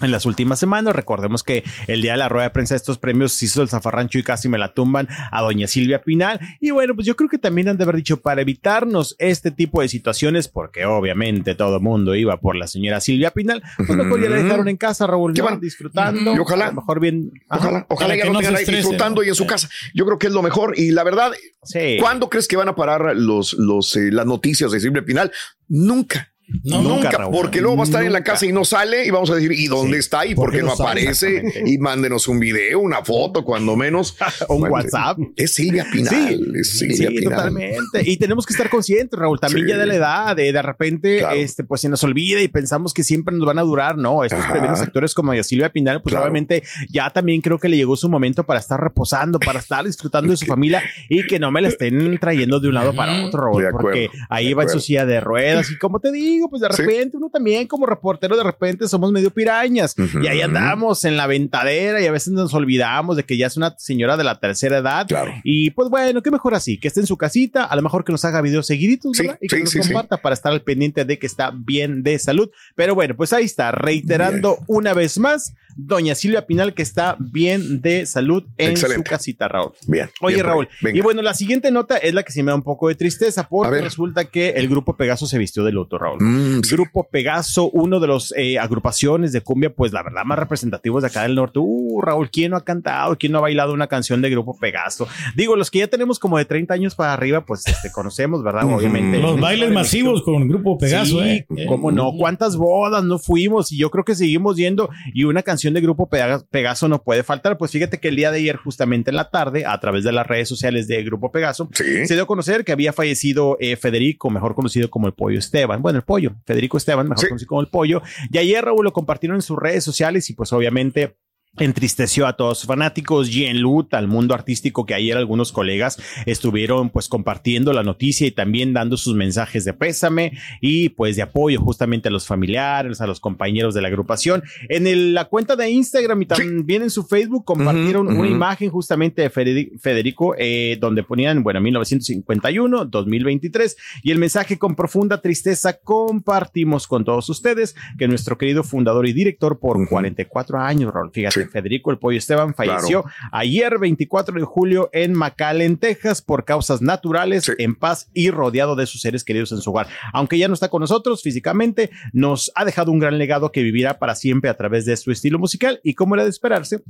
en 0.00 0.12
las 0.12 0.26
últimas 0.26 0.60
semanas. 0.60 0.94
Recordemos 0.94 1.42
que 1.42 1.64
el 1.88 2.02
día 2.02 2.12
de 2.12 2.18
la 2.18 2.28
rueda 2.28 2.44
de 2.44 2.50
prensa 2.50 2.74
de 2.74 2.76
estos 2.76 2.98
premios 2.98 3.32
se 3.32 3.46
hizo 3.46 3.62
el 3.62 3.68
zafarrancho 3.68 4.16
y 4.20 4.22
casi 4.22 4.48
me 4.48 4.56
la 4.56 4.72
tumban 4.72 5.08
a 5.32 5.42
doña 5.42 5.66
Silvia 5.66 6.02
Pinal. 6.02 6.38
Y 6.60 6.70
bueno, 6.70 6.94
pues 6.94 7.04
yo 7.04 7.16
creo 7.16 7.28
que 7.28 7.36
también 7.38 7.68
han 7.68 7.78
de 7.78 7.82
haber 7.82 7.96
dicho 7.96 8.20
para 8.20 8.40
evitarnos 8.42 9.16
este 9.18 9.50
tipo 9.50 9.82
de 9.82 9.88
situaciones, 9.88 10.46
porque 10.46 10.84
obviamente 10.84 11.56
todo 11.56 11.78
el 11.78 11.82
mundo 11.82 12.14
iba 12.14 12.36
por 12.38 12.54
la 12.54 12.68
señora 12.68 13.00
Silvia 13.00 13.32
Pinal, 13.32 13.60
pues 13.76 13.88
mejor 13.88 14.22
ya 14.22 14.28
la 14.30 14.36
dejaron 14.36 14.68
en 14.68 14.76
casa, 14.76 15.04
Raúl, 15.08 15.32
Qué 15.34 15.40
¿no? 15.40 15.46
bueno. 15.48 15.58
disfrutando. 15.60 16.32
Y 16.32 16.38
ojalá- 16.38 16.66
A 16.66 16.68
lo 16.68 16.74
mejor 16.74 17.00
bien. 17.00 17.32
Ojalá, 17.50 17.84
ojalá 17.88 18.14
ya 18.14 18.22
que 18.22 18.30
no 18.30 18.38
tengan 18.38 18.54
ahí 18.54 18.64
disfrutando 18.66 19.24
y 19.24 19.28
en 19.30 19.34
su 19.34 19.46
casa. 19.48 19.68
Yo 19.94 20.06
creo 20.06 20.16
que 20.20 20.28
es 20.28 20.32
lo 20.32 20.42
mejor. 20.42 20.78
Y 20.78 20.92
la 20.92 21.02
verdad, 21.02 21.32
Sí. 21.64 21.96
¿cuándo 21.98 22.30
crees 22.30 22.46
que 22.46 22.56
van 22.56 22.68
a 22.68 22.76
parar 22.76 23.16
los, 23.16 23.54
los, 23.54 23.96
eh, 23.96 24.12
las 24.12 24.26
noticias 24.26 24.70
de 24.70 24.78
Silvia 24.78 25.04
Pinal? 25.04 25.32
Nunca. 25.66 26.32
No, 26.64 26.82
nunca, 26.82 27.10
nunca, 27.18 27.30
porque 27.30 27.60
luego 27.60 27.76
va 27.76 27.82
a 27.82 27.86
estar 27.86 28.02
en 28.02 28.12
la 28.12 28.20
Nunca. 28.20 28.32
casa 28.32 28.46
y 28.46 28.52
no 28.52 28.64
sale 28.64 29.04
y 29.06 29.10
vamos 29.10 29.30
a 29.30 29.34
decir, 29.34 29.52
¿y 29.52 29.66
dónde 29.66 29.98
está? 29.98 30.24
¿Y 30.26 30.34
por 30.34 30.48
¿Por 30.48 30.54
qué 30.56 30.62
no 30.62 30.72
aparece? 30.72 31.42
Y 31.66 31.76
mándenos 31.76 32.26
un 32.26 32.40
video, 32.40 32.80
una 32.80 33.04
foto, 33.04 33.44
cuando 33.44 33.76
menos. 33.76 34.16
Un 34.48 34.62
WhatsApp. 34.70 35.18
Es 35.36 35.52
Silvia 35.52 35.86
Pinal. 35.92 36.10
Sí, 36.10 36.42
es 36.58 36.78
Silvia 36.78 36.96
Sí, 37.10 37.16
Pinal. 37.18 37.24
totalmente. 37.36 38.02
Y 38.10 38.16
tenemos 38.16 38.46
que 38.46 38.54
estar 38.54 38.70
conscientes, 38.70 39.18
Raúl, 39.18 39.38
también 39.40 39.66
Sí. 39.66 39.72
ya 39.72 39.78
de 39.78 39.86
la 39.86 39.94
edad, 39.94 40.36
de, 40.36 40.52
de 40.52 40.62
repente, 40.62 41.18
Claro. 41.18 41.36
este, 41.36 41.64
pues 41.64 41.82
se 41.82 41.88
nos 41.90 42.02
olvida 42.02 42.40
y 42.40 42.48
pensamos 42.48 42.94
que 42.94 43.02
siempre 43.04 43.36
nos 43.36 43.46
van 43.46 43.58
a 43.58 43.62
durar, 43.62 43.98
¿no? 43.98 44.24
Estos 44.24 44.40
Ajá. 44.40 44.52
primeros 44.52 44.80
actores 44.80 45.12
como 45.14 45.34
Silvia 45.42 45.70
Pinal, 45.70 46.00
pues 46.00 46.12
Claro. 46.12 46.24
obviamente 46.24 46.62
ya 46.88 47.10
también 47.10 47.42
creo 47.42 47.58
que 47.58 47.68
le 47.68 47.76
llegó 47.76 47.94
su 47.96 48.08
momento 48.08 48.44
para 48.44 48.58
estar 48.58 48.80
reposando, 48.80 49.38
para 49.38 49.58
estar 49.58 49.84
disfrutando 49.84 50.30
de 50.30 50.36
su 50.38 50.46
familia 50.56 50.82
y 51.10 51.26
que 51.26 51.38
no 51.38 51.50
me 51.50 51.60
la 51.60 51.68
estén 51.68 52.18
trayendo 52.18 52.58
de 52.60 52.68
un 52.68 52.74
lado 52.74 52.94
para 52.94 53.26
otro, 53.26 53.42
Raúl, 53.42 53.64
porque 53.70 54.08
ahí 54.30 54.54
va 54.54 54.62
en 54.62 54.70
su 54.70 54.80
silla 54.80 55.04
de 55.04 55.20
ruedas 55.20 55.70
y 55.70 55.76
como 55.78 56.00
te 56.00 56.10
digo, 56.10 56.37
pues 56.48 56.60
de 56.62 56.68
Sí. 56.72 56.82
repente 56.82 57.16
uno 57.16 57.30
también 57.30 57.66
como 57.66 57.86
reportero 57.86 58.36
de 58.36 58.44
repente 58.44 58.86
somos 58.86 59.10
medio 59.10 59.30
pirañas 59.30 59.94
y 60.22 60.26
ahí 60.26 60.40
andamos 60.42 61.04
en 61.04 61.16
la 61.16 61.26
ventadera 61.26 62.00
y 62.00 62.06
a 62.06 62.12
veces 62.12 62.32
nos 62.32 62.52
olvidamos 62.54 63.16
de 63.16 63.24
que 63.24 63.36
ya 63.36 63.46
es 63.46 63.56
una 63.56 63.74
señora 63.78 64.16
de 64.16 64.24
la 64.24 64.38
tercera 64.38 64.78
edad 64.78 65.06
Claro. 65.08 65.32
y 65.42 65.70
pues 65.70 65.88
bueno, 65.88 66.22
qué 66.22 66.30
mejor 66.30 66.54
así, 66.54 66.78
que 66.78 66.88
esté 66.88 67.00
en 67.00 67.06
su 67.06 67.16
casita, 67.16 67.64
a 67.64 67.74
lo 67.76 67.82
mejor 67.82 68.04
que 68.04 68.12
nos 68.12 68.24
haga 68.24 68.40
videos 68.42 68.66
seguiditos, 68.66 69.16
Sí, 69.16 69.22
¿verdad? 69.22 69.38
Y 69.40 69.48
que 69.48 69.66
sí, 69.66 69.78
nos 69.78 69.86
comparta 69.88 70.18
para 70.18 70.34
estar 70.34 70.52
al 70.52 70.62
pendiente 70.62 71.04
de 71.04 71.18
que 71.18 71.26
está 71.26 71.50
bien 71.54 72.02
de 72.02 72.18
salud. 72.18 72.50
Pero 72.74 72.94
bueno, 72.94 73.16
pues 73.16 73.32
ahí 73.32 73.44
está, 73.44 73.72
reiterando 73.72 74.58
una 74.66 74.92
vez 74.94 75.18
más, 75.18 75.54
doña 75.78 76.14
Silvia 76.16 76.44
Pinal 76.44 76.74
que 76.74 76.82
está 76.82 77.16
bien 77.20 77.80
de 77.80 78.04
salud 78.04 78.42
en 78.58 78.72
Excelente. 78.72 79.08
su 79.08 79.10
casita, 79.10 79.46
Raúl. 79.46 79.72
Bien. 79.86 80.10
Oye, 80.20 80.34
bien. 80.36 80.46
Raúl, 80.46 80.68
y 80.92 81.00
bueno, 81.00 81.22
la 81.22 81.34
siguiente 81.34 81.70
nota 81.70 81.96
es 81.96 82.12
la 82.14 82.24
que 82.24 82.32
sí 82.32 82.42
me 82.42 82.50
da 82.50 82.56
un 82.56 82.62
poco 82.62 82.88
de 82.88 82.96
tristeza, 82.96 83.48
porque 83.48 83.80
resulta 83.80 84.24
que 84.24 84.50
el 84.50 84.68
grupo 84.68 84.96
Pegaso 84.96 85.26
se 85.26 85.38
vistió 85.38 85.62
de 85.64 85.70
luto, 85.72 85.96
Raúl. 85.96 86.18
Mm, 86.20 86.62
sí. 86.64 86.74
Grupo 86.74 87.08
Pegaso, 87.08 87.70
uno 87.70 88.00
de 88.00 88.08
los 88.08 88.34
eh, 88.36 88.58
agrupaciones 88.58 89.32
de 89.32 89.40
cumbia, 89.40 89.70
pues 89.72 89.92
la 89.92 90.02
verdad, 90.02 90.24
más 90.24 90.38
representativos 90.38 91.02
de 91.02 91.08
acá 91.08 91.22
del 91.22 91.36
norte. 91.36 91.60
Uh, 91.60 92.00
Raúl, 92.00 92.28
¿quién 92.30 92.50
no 92.50 92.56
ha 92.56 92.64
cantado? 92.64 93.16
¿Quién 93.16 93.32
no 93.32 93.38
ha 93.38 93.42
bailado 93.42 93.72
una 93.72 93.86
canción 93.86 94.20
de 94.20 94.30
Grupo 94.30 94.58
Pegaso? 94.58 95.06
Digo, 95.36 95.54
los 95.54 95.70
que 95.70 95.78
ya 95.78 95.86
tenemos 95.86 96.18
como 96.18 96.38
de 96.38 96.44
30 96.44 96.74
años 96.74 96.94
para 96.96 97.12
arriba, 97.12 97.44
pues 97.44 97.66
este, 97.66 97.92
conocemos, 97.92 98.42
¿verdad? 98.42 98.64
Obviamente. 98.64 99.18
Los 99.20 99.40
bailes 99.40 99.70
masivos 99.70 100.22
con 100.22 100.42
el 100.42 100.48
grupo 100.48 100.76
Pegaso, 100.76 101.22
Sí, 101.22 101.28
¿eh? 101.28 101.46
cómo 101.68 101.92
no, 101.92 102.12
cuántas 102.18 102.56
bodas 102.56 103.04
no 103.04 103.18
fuimos 103.18 103.70
y 103.70 103.78
yo 103.78 103.90
creo 103.90 104.04
que 104.04 104.14
seguimos 104.14 104.56
yendo 104.56 104.90
y 105.14 105.24
una 105.24 105.42
canción 105.42 105.67
de 105.74 105.80
grupo 105.80 106.08
Pega- 106.08 106.44
Pegaso 106.50 106.88
no 106.88 107.02
puede 107.02 107.22
faltar. 107.22 107.58
Pues 107.58 107.70
fíjate 107.70 107.98
que 107.98 108.08
el 108.08 108.16
día 108.16 108.30
de 108.30 108.38
ayer, 108.38 108.56
justamente 108.56 109.10
en 109.10 109.16
la 109.16 109.30
tarde, 109.30 109.64
a 109.66 109.78
través 109.80 110.04
de 110.04 110.12
las 110.12 110.26
redes 110.26 110.48
sociales 110.48 110.88
de 110.88 111.02
Grupo 111.04 111.30
Pegaso, 111.32 111.68
Sí. 111.72 112.06
se 112.06 112.14
dio 112.14 112.24
a 112.24 112.26
conocer 112.26 112.64
que 112.64 112.72
había 112.72 112.92
fallecido 112.92 113.56
eh, 113.60 113.76
Federico, 113.76 114.30
mejor 114.30 114.54
conocido 114.54 114.90
como 114.90 115.06
el 115.06 115.14
Pollo 115.14 115.38
Esteban. 115.38 115.80
Bueno, 115.82 115.98
el 115.98 116.04
Pollo, 116.04 116.36
Federico 116.46 116.76
Esteban, 116.76 117.06
mejor 117.08 117.20
Sí. 117.20 117.28
conocido 117.28 117.48
como 117.48 117.60
el 117.60 117.68
Pollo. 117.68 118.02
Y 118.30 118.38
ayer 118.38 118.64
Raúl 118.64 118.84
lo 118.84 118.92
compartieron 118.92 119.36
en 119.36 119.42
sus 119.42 119.58
redes 119.58 119.84
sociales 119.84 120.28
y 120.30 120.34
pues 120.34 120.52
obviamente 120.52 121.16
entristeció 121.56 122.26
a 122.26 122.34
todos 122.34 122.58
sus 122.58 122.66
fanáticos 122.68 123.28
y 123.34 123.44
en 123.46 123.60
luta 123.60 123.98
al 123.98 124.06
mundo 124.06 124.34
artístico 124.34 124.86
que 124.86 124.94
ayer 124.94 125.16
algunos 125.16 125.50
colegas 125.50 125.98
estuvieron 126.24 126.90
pues 126.90 127.08
compartiendo 127.08 127.72
la 127.72 127.82
noticia 127.82 128.26
y 128.26 128.30
también 128.30 128.72
dando 128.72 128.96
sus 128.96 129.16
mensajes 129.16 129.64
de 129.64 129.72
pésame 129.72 130.32
y 130.60 130.90
pues 130.90 131.16
de 131.16 131.22
apoyo 131.22 131.60
justamente 131.60 132.08
a 132.08 132.12
los 132.12 132.26
familiares, 132.26 133.00
a 133.00 133.06
los 133.08 133.18
compañeros 133.18 133.74
de 133.74 133.82
la 133.82 133.88
agrupación. 133.88 134.42
En 134.68 134.86
el- 134.86 135.14
la 135.14 135.24
cuenta 135.24 135.56
de 135.56 135.68
Instagram 135.70 136.22
y 136.22 136.26
también 136.26 136.82
en 136.82 136.90
su 136.90 137.04
Facebook 137.04 137.44
compartieron 137.44 138.06
una 138.08 138.28
imagen 138.28 138.70
justamente 138.70 139.22
de 139.22 139.30
Federi- 139.32 139.78
Federico 139.80 140.34
eh, 140.38 140.76
donde 140.80 141.02
ponían, 141.02 141.42
bueno, 141.42 141.60
1951, 141.60 142.84
2023 142.84 143.76
y 144.04 144.12
el 144.12 144.18
mensaje 144.18 144.58
con 144.58 144.76
profunda 144.76 145.20
tristeza 145.20 145.78
compartimos 145.82 146.86
con 146.86 147.04
todos 147.04 147.28
ustedes 147.30 147.74
que 147.98 148.06
nuestro 148.06 148.38
querido 148.38 148.62
fundador 148.62 149.06
y 149.08 149.12
director 149.12 149.58
por 149.58 149.76
Ujú. 149.76 149.88
44 149.88 150.58
años, 150.60 150.92
Raúl, 150.94 151.10
fíjate, 151.12 151.37
Sí. 151.44 151.48
Federico 151.50 151.90
el 151.90 151.98
Pollo 151.98 152.18
Esteban 152.18 152.54
falleció 152.54 153.04
ayer 153.32 153.78
24 153.78 154.34
de 154.38 154.44
julio 154.44 154.90
en 154.92 155.14
McAllen, 155.14 155.76
Texas 155.78 156.22
por 156.22 156.44
causas 156.44 156.82
naturales, 156.82 157.44
Sí. 157.44 157.52
en 157.58 157.74
paz 157.74 158.10
y 158.14 158.30
rodeado 158.30 158.76
de 158.76 158.86
sus 158.86 159.00
seres 159.00 159.24
queridos 159.24 159.52
en 159.52 159.58
su 159.60 159.70
hogar. 159.70 159.88
Aunque 160.12 160.38
ya 160.38 160.48
no 160.48 160.54
está 160.54 160.68
con 160.68 160.80
nosotros 160.80 161.22
físicamente, 161.22 161.90
nos 162.12 162.50
ha 162.54 162.64
dejado 162.64 162.92
un 162.92 162.98
gran 162.98 163.18
legado 163.18 163.52
que 163.52 163.62
vivirá 163.62 163.98
para 163.98 164.14
siempre 164.14 164.50
a 164.50 164.56
través 164.56 164.84
de 164.84 164.96
su 164.96 165.10
estilo 165.10 165.38
musical 165.38 165.80
y 165.82 165.94
como 165.94 166.14
era 166.14 166.24
de 166.24 166.30
esperarse, 166.30 166.82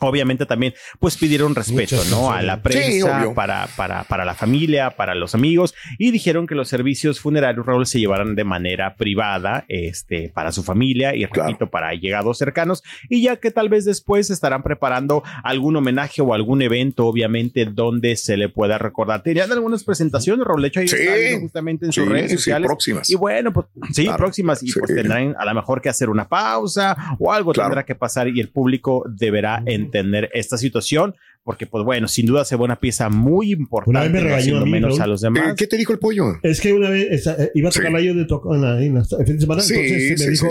Obviamente 0.00 0.46
también 0.46 0.74
pues 0.98 1.16
pidieron 1.16 1.54
respeto, 1.54 1.96
Muchas 1.96 2.10
¿no? 2.10 2.32
A 2.32 2.42
la 2.42 2.60
prensa, 2.62 3.30
para, 3.36 3.68
para, 3.76 4.02
para 4.04 4.24
la 4.24 4.34
familia, 4.34 4.90
para 4.96 5.14
los 5.14 5.34
amigos 5.34 5.74
y 5.98 6.10
dijeron 6.10 6.46
que 6.46 6.54
los 6.54 6.68
servicios 6.68 7.20
funerarios, 7.20 7.64
Raúl, 7.66 7.86
se 7.86 8.00
llevarán 8.00 8.34
de 8.34 8.42
manera 8.42 8.96
privada, 8.96 9.64
este, 9.68 10.30
para 10.34 10.50
su 10.50 10.62
familia 10.64 11.14
y 11.14 11.24
Claro. 11.26 11.50
repito, 11.50 11.70
para 11.70 11.88
allegados 11.88 12.38
cercanos 12.38 12.82
y 13.08 13.22
ya 13.22 13.36
que 13.36 13.50
tal 13.50 13.68
vez 13.68 13.84
después 13.84 14.30
estarán 14.30 14.62
preparando 14.62 15.22
algún 15.44 15.76
homenaje 15.76 16.20
o 16.22 16.34
algún 16.34 16.62
evento, 16.62 17.06
obviamente, 17.06 17.66
donde 17.66 18.16
se 18.16 18.36
le 18.36 18.48
pueda 18.48 18.78
recordar. 18.78 19.22
Tenían 19.22 19.52
algunas 19.52 19.84
presentaciones, 19.84 20.44
Raúl, 20.46 20.62
de 20.62 20.68
hecho 20.68 20.80
ahí 20.80 20.88
Sí. 20.88 20.96
justamente 21.40 21.86
en 21.86 21.92
sus 21.92 22.04
Sí, 22.04 22.10
redes 22.10 22.30
sí, 22.30 22.36
sociales. 22.38 22.66
próximas. 22.66 23.08
Y 23.10 23.14
bueno, 23.14 23.52
pues 23.52 23.66
sí, 23.92 24.04
Claro, 24.04 24.18
próximas. 24.18 24.62
Y 24.62 24.72
pues 24.72 24.92
tendrán 24.94 25.36
a 25.38 25.44
lo 25.44 25.54
mejor 25.54 25.80
que 25.80 25.90
hacer 25.90 26.08
una 26.08 26.28
pausa 26.28 26.96
o 27.20 27.30
algo 27.30 27.52
Claro. 27.52 27.68
tendrá 27.68 27.84
que 27.84 27.94
pasar 27.94 28.26
y 28.28 28.40
el 28.40 28.48
público 28.48 29.04
deberá 29.08 29.62
entender 29.82 30.30
esta 30.32 30.56
situación, 30.56 31.14
porque 31.44 31.66
pues 31.66 31.84
bueno, 31.84 32.06
sin 32.08 32.26
duda 32.26 32.44
se 32.44 32.56
ve 32.56 32.62
una 32.64 32.78
pieza 32.78 33.08
muy 33.08 33.52
importante, 33.52 33.90
Una 33.90 34.00
vez 34.02 34.10
me 34.12 34.20
regañó 34.20 34.58
a 34.58 34.64
mí, 34.64 34.70
menos 34.70 34.90
Raúl. 34.90 35.02
a 35.02 35.06
los 35.06 35.20
demás. 35.20 35.54
¿Qué 35.56 35.66
te 35.66 35.76
dijo 35.76 35.92
el 35.92 35.98
pollo? 35.98 36.24
Es 36.42 36.60
que 36.60 36.72
una 36.72 36.88
vez 36.90 37.08
esa- 37.10 37.34
eh, 37.42 37.50
iba 37.54 37.68
a 37.68 37.72
tocar 37.72 37.88
Sí. 37.88 37.92
la 37.94 38.00
yo 38.00 38.14
de 38.14 38.24
tocar 38.26 38.54
en 38.54 38.62
la, 38.62 38.82
en 38.82 38.94
la- 38.94 39.00
el 39.18 39.26
fin 39.26 39.34
de 39.36 39.40
semana. 39.40 39.60
Sí, 39.62 39.74
entonces 39.74 40.18
sí, 40.18 40.24
me 40.24 40.30
dijo, 40.30 40.48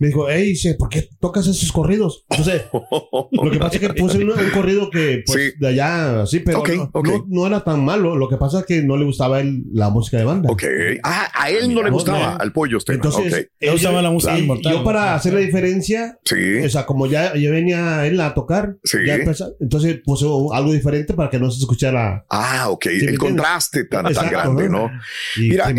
me 0.00 0.06
dijo, 0.08 0.26
hey, 0.30 0.54
¿por 0.78 0.88
qué 0.88 1.08
tocas 1.20 1.46
esos 1.46 1.72
corridos? 1.72 2.24
Entonces, 2.30 2.62
lo 3.32 3.50
que 3.50 3.58
pasa 3.58 3.76
es 3.76 3.80
que 3.80 3.88
puse 3.94 4.18
un, 4.18 4.30
un 4.30 4.50
corrido 4.54 4.90
que, 4.90 5.22
pues, 5.26 5.38
Sí. 5.38 5.50
de 5.58 5.68
allá, 5.68 6.26
sí, 6.26 6.40
pero 6.40 6.60
Ok, 6.60 6.68
no, 6.76 6.90
ok. 6.92 7.08
no- 7.08 7.26
no 7.28 7.46
era 7.46 7.64
tan 7.64 7.84
malo. 7.84 8.16
Lo 8.16 8.28
que 8.28 8.36
pasa 8.36 8.60
es 8.60 8.66
que 8.66 8.82
no 8.82 8.96
le 8.96 9.04
gustaba 9.04 9.40
él 9.40 9.64
la 9.72 9.90
música 9.90 10.18
de 10.18 10.24
banda. 10.24 10.50
Ok. 10.50 10.62
Ah, 11.02 11.28
a 11.34 11.50
él 11.50 11.74
no 11.74 11.82
le 11.82 11.90
gustaba, 11.90 12.34
no. 12.34 12.40
al 12.40 12.52
pollo 12.52 12.76
usted. 12.78 12.94
Entonces, 12.94 13.32
ok. 13.32 13.40
Le 13.60 13.70
gustaba 13.72 14.02
la 14.02 14.10
música 14.10 14.38
y 14.38 14.42
inmortal. 14.42 14.72
Yo 14.72 14.84
para 14.84 15.14
hacer 15.14 15.32
la 15.34 15.40
diferencia, 15.40 16.18
Sí. 16.24 16.58
o 16.64 16.68
sea, 16.68 16.86
como 16.86 17.06
ya, 17.06 17.34
ya 17.36 17.50
venía 17.50 18.06
él 18.06 18.20
a 18.20 18.34
tocar, 18.34 18.76
ya 19.06 19.16
entonces 19.60 20.00
puse 20.04 20.27
algo 20.54 20.72
diferente 20.72 21.14
para 21.14 21.30
que 21.30 21.38
no 21.38 21.50
se 21.50 21.58
escuchara. 21.60 22.24
Ah, 22.30 22.68
ok. 22.70 22.86
el 22.86 23.18
contraste 23.18 23.84
tan, 23.84 24.12
tan 24.12 24.30
grande, 24.30 24.68
¿no? 24.68 24.88
¿no? 24.88 25.00
Y 25.36 25.50
Mira, 25.50 25.72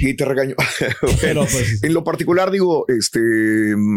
y 0.00 0.14
te 0.14 0.24
regañó. 0.24 0.54
pero 1.20 1.42
pues, 1.42 1.82
En 1.82 1.94
lo 1.94 2.04
particular, 2.04 2.50
digo, 2.50 2.84
este, 2.88 3.20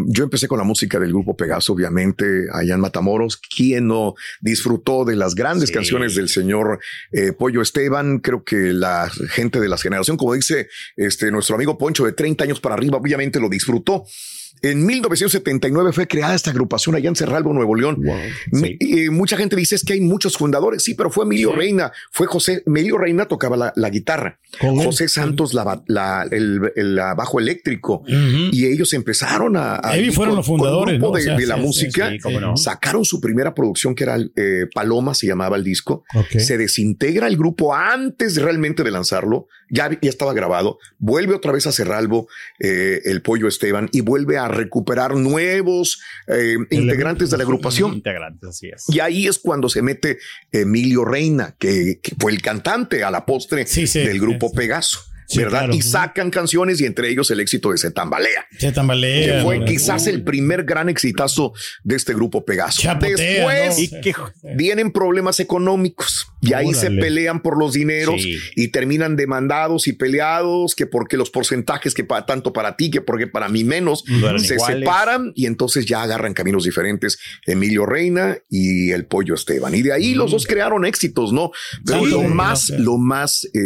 yo 0.06 0.24
empecé 0.24 0.48
con 0.48 0.58
la 0.58 0.64
música 0.64 0.98
del 0.98 1.10
grupo 1.10 1.36
Pegaso, 1.36 1.72
obviamente, 1.72 2.46
allá 2.52 2.74
en 2.74 2.80
Matamoros. 2.80 3.36
¿Quién 3.36 3.88
no 3.88 4.14
disfrutó 4.40 5.04
de 5.04 5.16
las 5.16 5.34
grandes 5.34 5.68
Sí. 5.68 5.74
canciones 5.74 6.14
del 6.14 6.28
señor 6.28 6.78
eh, 7.12 7.32
Pollo 7.32 7.62
Esteban? 7.62 8.18
Creo 8.20 8.44
que 8.44 8.72
la 8.72 9.10
gente 9.30 9.60
de 9.60 9.68
la 9.68 9.78
generación, 9.78 10.16
como 10.16 10.34
dice 10.34 10.68
este, 10.96 11.30
nuestro 11.30 11.56
amigo 11.56 11.76
Poncho, 11.78 12.04
de 12.04 12.12
30 12.12 12.44
años 12.44 12.60
para 12.60 12.74
arriba, 12.74 12.98
obviamente 12.98 13.40
lo 13.40 13.48
disfrutó. 13.48 14.04
En 14.62 14.84
1979 14.86 15.92
fue 15.92 16.06
creada 16.08 16.34
esta 16.34 16.50
agrupación 16.50 16.94
allá 16.96 17.08
en 17.08 17.16
Cerralbo, 17.16 17.52
Nuevo 17.52 17.74
León. 17.74 18.02
Y 18.80 19.10
mucha 19.10 19.36
gente 19.36 19.56
dice 19.56 19.74
es 19.74 19.84
que 19.84 19.94
hay 19.94 20.00
muchos 20.00 20.36
fundadores. 20.36 20.82
Sí, 20.82 20.94
pero 20.94 21.10
fue 21.10 21.24
Emilio 21.24 21.52
Reina, 21.52 21.92
fue 22.10 22.26
José. 22.26 22.62
Emilio 22.66 22.98
Reina 22.98 23.26
tocaba 23.26 23.56
la, 23.56 23.72
la 23.76 23.90
guitarra. 23.90 24.38
José 24.60 25.08
Santos 25.08 25.52
la, 25.54 26.26
el, 26.30 26.72
el 26.76 26.96
bajo 27.16 27.38
eléctrico. 27.40 28.02
Y 28.06 28.66
ellos 28.66 28.92
empezaron 28.94 29.56
a. 29.56 29.76
a- 29.76 29.94
fueron 30.12 30.32
con- 30.32 30.36
los 30.36 30.46
fundadores, 30.46 30.94
grupo 30.98 31.06
¿no? 31.08 31.12
O 31.12 31.16
de, 31.16 31.22
sea, 31.22 31.36
de 31.36 31.46
la 31.46 31.56
sí, 31.56 31.60
música. 31.62 32.10
no. 32.40 32.56
Sacaron 32.56 33.04
su 33.04 33.20
primera 33.20 33.54
producción 33.54 33.94
que 33.94 34.04
era 34.04 34.16
eh, 34.36 34.66
Paloma, 34.74 35.14
se 35.14 35.26
llamaba 35.26 35.56
el 35.56 35.64
disco. 35.64 36.04
Se 36.38 36.56
desintegra 36.58 37.26
el 37.26 37.36
grupo 37.36 37.74
antes 37.74 38.36
realmente 38.36 38.82
de 38.82 38.90
lanzarlo. 38.90 39.48
Ya, 39.68 39.90
ya 40.00 40.08
estaba 40.08 40.32
grabado. 40.32 40.78
Vuelve 40.98 41.34
otra 41.34 41.50
vez 41.52 41.66
a 41.66 41.72
Cerralbo 41.72 42.28
eh, 42.60 43.00
el 43.04 43.20
pollo 43.20 43.48
Esteban 43.48 43.88
y 43.92 44.00
vuelve 44.00 44.38
a 44.38 44.45
recuperar 44.48 45.14
nuevos 45.14 46.00
eh, 46.26 46.56
integrantes 46.70 47.30
de 47.30 47.36
la 47.36 47.44
agrupación. 47.44 47.94
Integrantes, 47.94 48.48
así 48.48 48.68
es. 48.68 48.84
Y 48.88 49.00
ahí 49.00 49.26
es 49.26 49.38
cuando 49.38 49.68
se 49.68 49.82
mete 49.82 50.18
Emilio 50.52 51.04
Reina, 51.04 51.54
que, 51.58 52.00
que 52.02 52.14
fue 52.18 52.32
el 52.32 52.42
cantante 52.42 53.04
a 53.04 53.10
la 53.10 53.24
postre 53.24 53.66
Sí, 53.66 53.86
sí, 53.86 54.00
del 54.00 54.20
grupo. 54.20 54.52
Pegaso. 54.52 55.00
Sí, 55.28 55.38
¿verdad? 55.38 55.60
claro. 55.60 55.74
Y 55.74 55.82
sacan 55.82 56.30
canciones 56.30 56.80
y 56.80 56.86
entre 56.86 57.10
ellos 57.10 57.30
el 57.32 57.40
éxito 57.40 57.72
de 57.72 57.78
Se 57.78 57.90
Tambalea. 57.90 58.46
Se 58.58 58.70
tambalea. 58.70 59.38
Que 59.38 59.42
fue 59.42 59.64
quizás 59.64 60.06
el 60.06 60.22
primer 60.22 60.64
gran 60.64 60.88
exitazo 60.88 61.52
de 61.82 61.96
este 61.96 62.14
grupo 62.14 62.44
Pegaso. 62.44 62.82
Chapotea, 62.82 63.16
Después 63.16 63.76
¿no? 63.76 63.82
Y 63.82 64.00
que 64.02 64.14
vienen 64.54 64.92
problemas 64.92 65.40
económicos 65.40 66.28
y 66.40 66.52
ahí 66.52 66.74
se 66.74 66.90
pelean 66.90 67.40
por 67.40 67.58
los 67.58 67.72
dineros 67.72 68.20
Sí. 68.22 68.38
y 68.56 68.68
terminan 68.68 69.16
demandados 69.16 69.88
y 69.88 69.92
peleados 69.94 70.74
que 70.74 70.86
porque 70.86 71.16
los 71.16 71.30
porcentajes 71.30 71.94
que 71.94 72.04
para 72.04 72.26
tanto 72.26 72.52
para 72.52 72.76
ti 72.76 72.90
que 72.90 73.00
porque 73.00 73.26
para 73.26 73.48
mí 73.48 73.64
menos 73.64 74.04
se 74.06 74.54
iguales. 74.54 74.78
separan 74.80 75.32
y 75.34 75.46
entonces 75.46 75.86
ya 75.86 76.02
agarran 76.02 76.34
caminos 76.34 76.64
diferentes 76.64 77.18
Emilio 77.46 77.86
Reina 77.86 78.36
y 78.50 78.90
el 78.90 79.06
Pollo 79.06 79.34
Esteban 79.34 79.74
y 79.74 79.82
de 79.82 79.92
ahí 79.92 80.14
los 80.14 80.30
dos 80.30 80.46
crearon 80.46 80.84
éxitos 80.84 81.32
no 81.32 81.50
pero 81.84 82.04
Sí, 82.04 82.10
lo 82.10 82.20
sí, 82.20 82.26
más 82.28 82.68
lo 82.70 82.98
más 82.98 83.44
eh, 83.54 83.60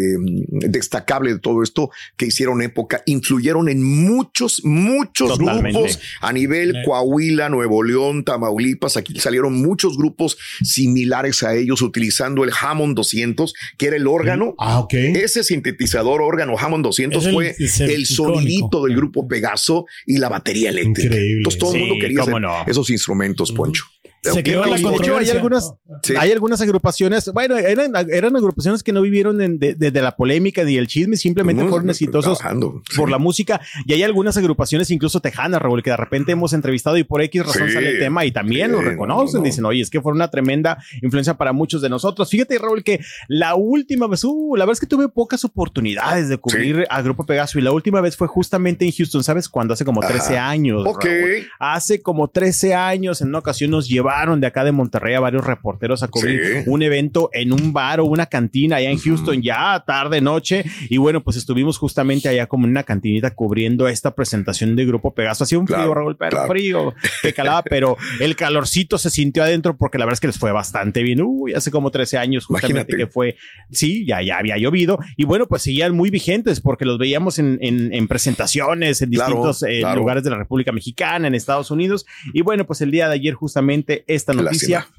destacable 0.48 1.32
de 1.34 1.38
todo 1.40 1.62
esto 1.62 1.90
que 2.16 2.26
hicieron 2.26 2.62
época 2.62 3.02
influyeron 3.06 3.68
en 3.68 3.82
muchos 3.82 4.64
muchos 4.64 5.38
Totalmente. 5.38 5.72
grupos 5.78 5.98
a 6.20 6.32
nivel. 6.32 6.76
Coahuila, 6.84 7.48
Nuevo 7.48 7.82
León, 7.82 8.24
Tamaulipas, 8.24 8.96
aquí 8.96 9.18
salieron 9.18 9.54
muchos 9.60 9.96
grupos 9.96 10.36
similares 10.62 11.42
a 11.42 11.54
ellos 11.54 11.82
utilizando 11.82 12.44
el 12.44 12.50
Hammond 12.70 12.94
200, 12.96 13.54
que 13.76 13.86
era 13.86 13.96
el 13.96 14.06
órgano. 14.06 14.54
Ah, 14.58 14.78
ok. 14.80 14.94
Ese 14.94 15.42
sintetizador 15.44 16.22
órgano 16.22 16.56
Hammond 16.58 16.84
200 16.84 17.22
Es 17.22 17.26
el- 17.28 17.34
fue 17.34 17.54
el 17.86 17.90
el, 17.90 18.06
sonidito 18.06 18.84
del 18.84 18.96
grupo 18.96 19.26
Pegaso 19.28 19.86
y 20.06 20.18
la 20.18 20.28
batería 20.28 20.70
eléctrica. 20.70 21.08
Increíble. 21.14 21.36
Entonces 21.38 21.58
todo 21.58 21.74
el 21.74 21.80
Sí, 21.80 21.86
mundo 21.86 22.00
quería 22.00 22.20
cómo 22.20 22.36
hacer 22.36 22.42
no. 22.66 22.70
esos 22.70 22.90
instrumentos, 22.90 23.52
Poncho. 23.52 23.84
Se 24.22 24.42
creó 24.42 24.64
la 24.66 24.76
hecho, 24.76 24.88
hay 24.88 24.94
controversia. 24.96 25.34
algunas, 25.34 25.72
Sí. 26.02 26.14
hay 26.18 26.30
algunas 26.32 26.60
agrupaciones, 26.60 27.30
bueno, 27.32 27.56
eran, 27.56 27.92
eran 28.10 28.36
agrupaciones 28.36 28.82
que 28.82 28.92
no 28.92 29.00
vivieron 29.02 29.40
en- 29.40 29.58
de, 29.58 29.74
de- 29.74 29.90
de 29.90 30.02
la 30.02 30.14
polémica 30.16 30.62
ni 30.64 30.76
el 30.76 30.86
chisme, 30.86 31.16
simplemente 31.16 31.64
Mm, 31.64 31.68
fueron 31.70 31.88
exitosos 31.90 32.38
trabajando, 32.38 32.82
sí. 32.90 32.96
por 32.98 33.10
la 33.10 33.18
música. 33.18 33.60
Y 33.86 33.94
hay 33.94 34.02
algunas 34.02 34.36
agrupaciones, 34.36 34.90
incluso 34.90 35.20
tejanas, 35.20 35.62
Raúl, 35.62 35.82
que 35.82 35.90
de 35.90 35.96
repente 35.96 36.32
hemos 36.32 36.52
entrevistado 36.52 36.96
y 36.98 37.04
por 37.04 37.22
X 37.22 37.46
razón 37.46 37.68
Sí, 37.68 37.72
sale 37.74 37.90
el 37.90 37.98
tema 37.98 38.24
y 38.26 38.30
también 38.32 38.66
sí, 38.66 38.72
lo 38.72 38.82
reconocen. 38.82 39.34
no, 39.34 39.38
no. 39.40 39.44
Dicen, 39.44 39.64
oye, 39.64 39.80
es 39.80 39.88
que 39.90 40.00
fue 40.02 40.12
una 40.12 40.28
tremenda 40.30 40.76
influencia 41.02 41.34
para 41.34 41.52
muchos 41.52 41.80
de 41.80 41.88
nosotros. 41.88 42.28
Fíjate, 42.28 42.58
Raúl, 42.58 42.84
que 42.84 43.00
la 43.28 43.54
última 43.54 44.06
vez, 44.06 44.22
uh, 44.24 44.54
la 44.56 44.64
verdad 44.64 44.74
es 44.74 44.80
que 44.80 44.86
tuve 44.86 45.08
pocas 45.08 45.44
oportunidades 45.44 46.28
de 46.28 46.36
cubrir 46.38 46.86
a 46.90 47.00
Grupo 47.02 47.24
Pegaso 47.24 47.58
y 47.58 47.62
la 47.62 47.72
última 47.72 48.00
vez 48.00 48.16
fue 48.16 48.26
justamente 48.28 48.84
en 48.84 48.92
Houston, 48.92 49.24
¿sabes? 49.24 49.48
Cuando 49.48 49.74
hace 49.74 49.84
como 49.84 50.00
13 50.00 50.36
Ajá. 50.36 50.50
años. 50.50 50.82
Ok. 50.86 51.04
Raúl. 51.04 51.48
Hace 51.58 52.02
como 52.02 52.28
13 52.28 52.74
años, 52.74 53.20
en 53.22 53.28
una 53.28 53.38
ocasión 53.38 53.70
nos 53.70 53.88
llevaron 54.10 54.40
de 54.40 54.46
acá 54.48 54.64
de 54.64 54.72
Monterrey 54.72 55.14
a 55.14 55.20
varios 55.20 55.44
reporteros 55.46 56.02
a 56.02 56.08
cubrir 56.08 56.40
Sí. 56.40 56.62
un 56.66 56.82
evento 56.82 57.30
en 57.32 57.52
un 57.52 57.72
bar 57.72 58.00
o 58.00 58.04
una 58.06 58.26
cantina 58.26 58.76
allá 58.76 58.90
en 58.90 58.98
Houston, 58.98 59.40
ya 59.42 59.82
tarde, 59.86 60.20
noche. 60.20 60.64
Y 60.88 60.96
bueno, 60.96 61.22
pues 61.22 61.36
estuvimos 61.36 61.78
justamente 61.78 62.28
allá 62.28 62.46
como 62.46 62.64
en 62.64 62.70
una 62.72 62.82
cantinita 62.82 63.30
cubriendo 63.34 63.86
esta 63.88 64.14
presentación 64.14 64.74
de 64.76 64.84
Grupo 64.86 65.14
Pegaso. 65.14 65.44
Hacía 65.44 65.58
un 65.58 65.66
frío, 65.66 65.76
Claro, 65.78 65.94
Raúl, 65.94 66.16
pero 66.16 66.30
claro. 66.30 66.48
frío 66.48 66.94
que 67.22 67.32
calaba, 67.32 67.62
pero 67.62 67.96
el 68.20 68.34
calorcito 68.36 68.98
se 68.98 69.10
sintió 69.10 69.42
adentro 69.42 69.76
porque 69.76 69.98
la 69.98 70.04
verdad 70.06 70.14
es 70.14 70.20
que 70.20 70.26
les 70.26 70.38
fue 70.38 70.52
bastante 70.52 71.02
bien. 71.02 71.20
Uy, 71.22 71.54
hace 71.54 71.70
como 71.70 71.90
13 71.90 72.18
años 72.18 72.46
justamente 72.46 72.92
Imagínate. 72.92 72.96
que 72.96 73.06
fue, 73.12 73.36
sí, 73.70 74.04
ya, 74.06 74.22
ya 74.22 74.38
había 74.38 74.56
llovido. 74.58 74.98
Y 75.16 75.24
bueno, 75.24 75.46
pues 75.46 75.62
seguían 75.62 75.94
muy 75.94 76.10
vigentes 76.10 76.60
porque 76.60 76.84
los 76.84 76.98
veíamos 76.98 77.38
en, 77.38 77.58
en- 77.60 77.92
en 77.94 78.08
presentaciones 78.08 79.02
en 79.02 79.10
Claro, 79.10 79.30
distintos 79.30 79.62
eh, 79.62 79.82
lugares 79.94 80.24
de 80.24 80.30
la 80.30 80.36
República 80.38 80.72
Mexicana, 80.72 81.28
en 81.28 81.34
Estados 81.34 81.70
Unidos. 81.70 82.06
Y 82.32 82.42
bueno, 82.42 82.66
pues 82.66 82.80
el 82.80 82.90
día 82.90 83.08
de 83.08 83.14
ayer 83.14 83.34
justamente 83.34 83.99
esta 84.06 84.32
noticia 84.32 84.78
lástima. 84.80 84.96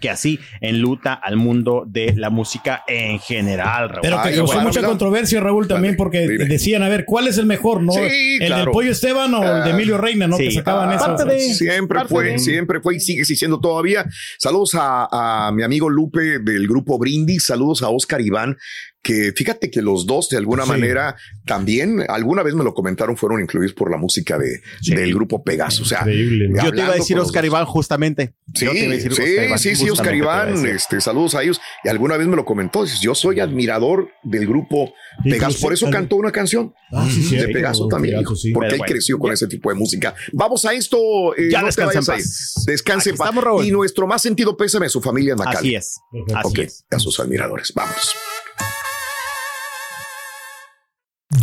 que 0.00 0.10
así 0.10 0.40
enluta 0.60 1.14
al 1.14 1.36
mundo 1.36 1.84
de 1.86 2.14
la 2.16 2.28
música 2.28 2.82
en 2.88 3.20
general, 3.20 3.88
Raúl. 3.90 4.00
Pero 4.02 4.22
que 4.22 4.28
Ay, 4.30 4.34
causó 4.36 4.54
bueno, 4.54 4.68
mucha 4.68 4.82
controversia, 4.82 5.40
Raúl, 5.40 5.68
también, 5.68 5.92
Vale, 5.92 5.98
porque 5.98 6.26
dime. 6.28 6.46
decían, 6.46 6.82
a 6.82 6.88
ver, 6.88 7.04
¿cuál 7.04 7.28
es 7.28 7.38
el 7.38 7.46
mejor? 7.46 7.80
¿No? 7.80 7.92
Sí, 7.92 8.00
¿El 8.40 8.46
claro. 8.48 8.64
del 8.64 8.70
Pollo 8.72 8.90
Esteban 8.90 9.32
o 9.34 9.42
el 9.44 9.62
de 9.62 9.70
Ah, 9.70 9.74
Emilio 9.74 9.96
Reina? 9.96 10.26
¿No? 10.26 10.36
sí. 10.36 10.44
Que 10.48 10.50
sacaban 10.50 10.90
Ah, 10.90 10.94
esas. 10.96 11.06
parte 11.08 11.24
de- 11.26 11.40
Siempre 11.54 11.98
parte 11.98 12.08
fue, 12.12 12.24
de- 12.24 12.38
siempre 12.40 12.80
fue 12.80 12.96
y 12.96 13.00
sigue 13.00 13.24
siendo 13.24 13.60
todavía. 13.60 14.04
Saludos 14.38 14.74
a, 14.74 15.46
a 15.48 15.52
mi 15.52 15.62
amigo 15.62 15.88
Lupe 15.88 16.40
del 16.40 16.66
grupo 16.66 16.98
Brindis, 16.98 17.44
saludos 17.46 17.82
a 17.84 17.88
Oscar 17.90 18.20
Iván, 18.20 18.56
que 19.04 19.32
fíjate 19.36 19.70
que 19.70 19.82
los 19.82 20.06
dos 20.06 20.28
de 20.30 20.38
alguna 20.38 20.64
Sí. 20.64 20.70
manera 20.70 21.14
también, 21.46 22.04
alguna 22.08 22.42
vez 22.42 22.54
me 22.54 22.64
lo 22.64 22.74
comentaron, 22.74 23.16
fueron 23.16 23.40
incluidos 23.40 23.74
por 23.74 23.90
la 23.90 23.98
música 23.98 24.38
de, 24.38 24.60
Sí. 24.80 24.94
del 24.94 25.14
grupo 25.14 25.44
Pegaso. 25.44 25.82
O 25.82 25.86
sea, 25.86 26.00
Increíble, 26.00 26.48
¿no? 26.48 26.64
Yo 26.64 26.72
te 26.72 26.78
iba 26.78 26.88
a 26.88 26.94
decir 26.96 27.18
Oscar. 27.18 27.44
Iván 27.44 27.66
justamente. 27.66 28.34
Sí, 28.54 28.64
Yo 28.64 28.72
te 28.72 28.78
iba 28.78 28.92
a 28.92 28.96
decir 28.96 29.12
sí, 29.14 29.22
Oscar 29.22 29.44
Iván, 29.44 29.58
sí, 29.58 29.76
sí, 29.76 29.90
Oscar 29.90 30.08
te 30.10 30.16
Iván, 30.16 30.66
este, 30.66 31.00
saludos 31.00 31.34
a 31.34 31.42
ellos. 31.42 31.60
Y 31.84 31.88
alguna 31.88 32.16
vez 32.16 32.26
me 32.26 32.34
lo 32.36 32.44
comentó, 32.44 32.82
dices, 32.82 33.00
yo 33.00 33.14
soy 33.14 33.40
admirador 33.40 34.08
del 34.22 34.46
grupo 34.46 34.92
Pegaso, 35.22 35.60
por 35.60 35.72
eso 35.74 35.88
cantó 35.90 36.16
una 36.16 36.32
canción 36.32 36.74
Ah, 36.90 37.06
sí, 37.10 37.36
de. 37.36 37.48
Pegaso 37.48 37.86
también, 37.88 38.14
Pegaso, 38.14 38.32
hijo, 38.32 38.36
sí. 38.36 38.52
porque 38.52 38.66
Pero 38.68 38.74
él 38.76 38.78
bueno, 38.78 38.92
creció 38.92 39.18
con 39.18 39.30
ya. 39.30 39.34
ese 39.34 39.46
tipo 39.48 39.68
de 39.68 39.74
música. 39.76 40.14
Vamos 40.32 40.64
a 40.64 40.72
esto, 40.72 40.96
eh, 41.36 41.48
Ya 41.50 41.58
no 41.60 41.64
te 41.68 41.82
descansa 41.82 41.98
en 41.98 42.04
vayas 42.04 42.08
ahí. 42.08 42.16
paz. 42.22 42.64
Descanse 42.66 43.10
en 43.10 43.16
paz. 43.16 43.28
estamos. 43.34 43.66
Y 43.66 43.70
nuestro 43.70 44.06
más 44.06 44.22
sentido 44.22 44.56
pésame 44.56 44.86
a 44.86 44.88
su 44.88 45.00
familia 45.02 45.32
en 45.34 45.40
Así 45.40 45.48
Macali. 45.48 45.74
es. 45.76 45.98
Así 46.34 46.48
Ok, 46.48 46.58
es. 46.60 46.84
a 46.90 46.98
sus 46.98 47.20
admiradores. 47.20 47.72
Vamos. 47.74 48.14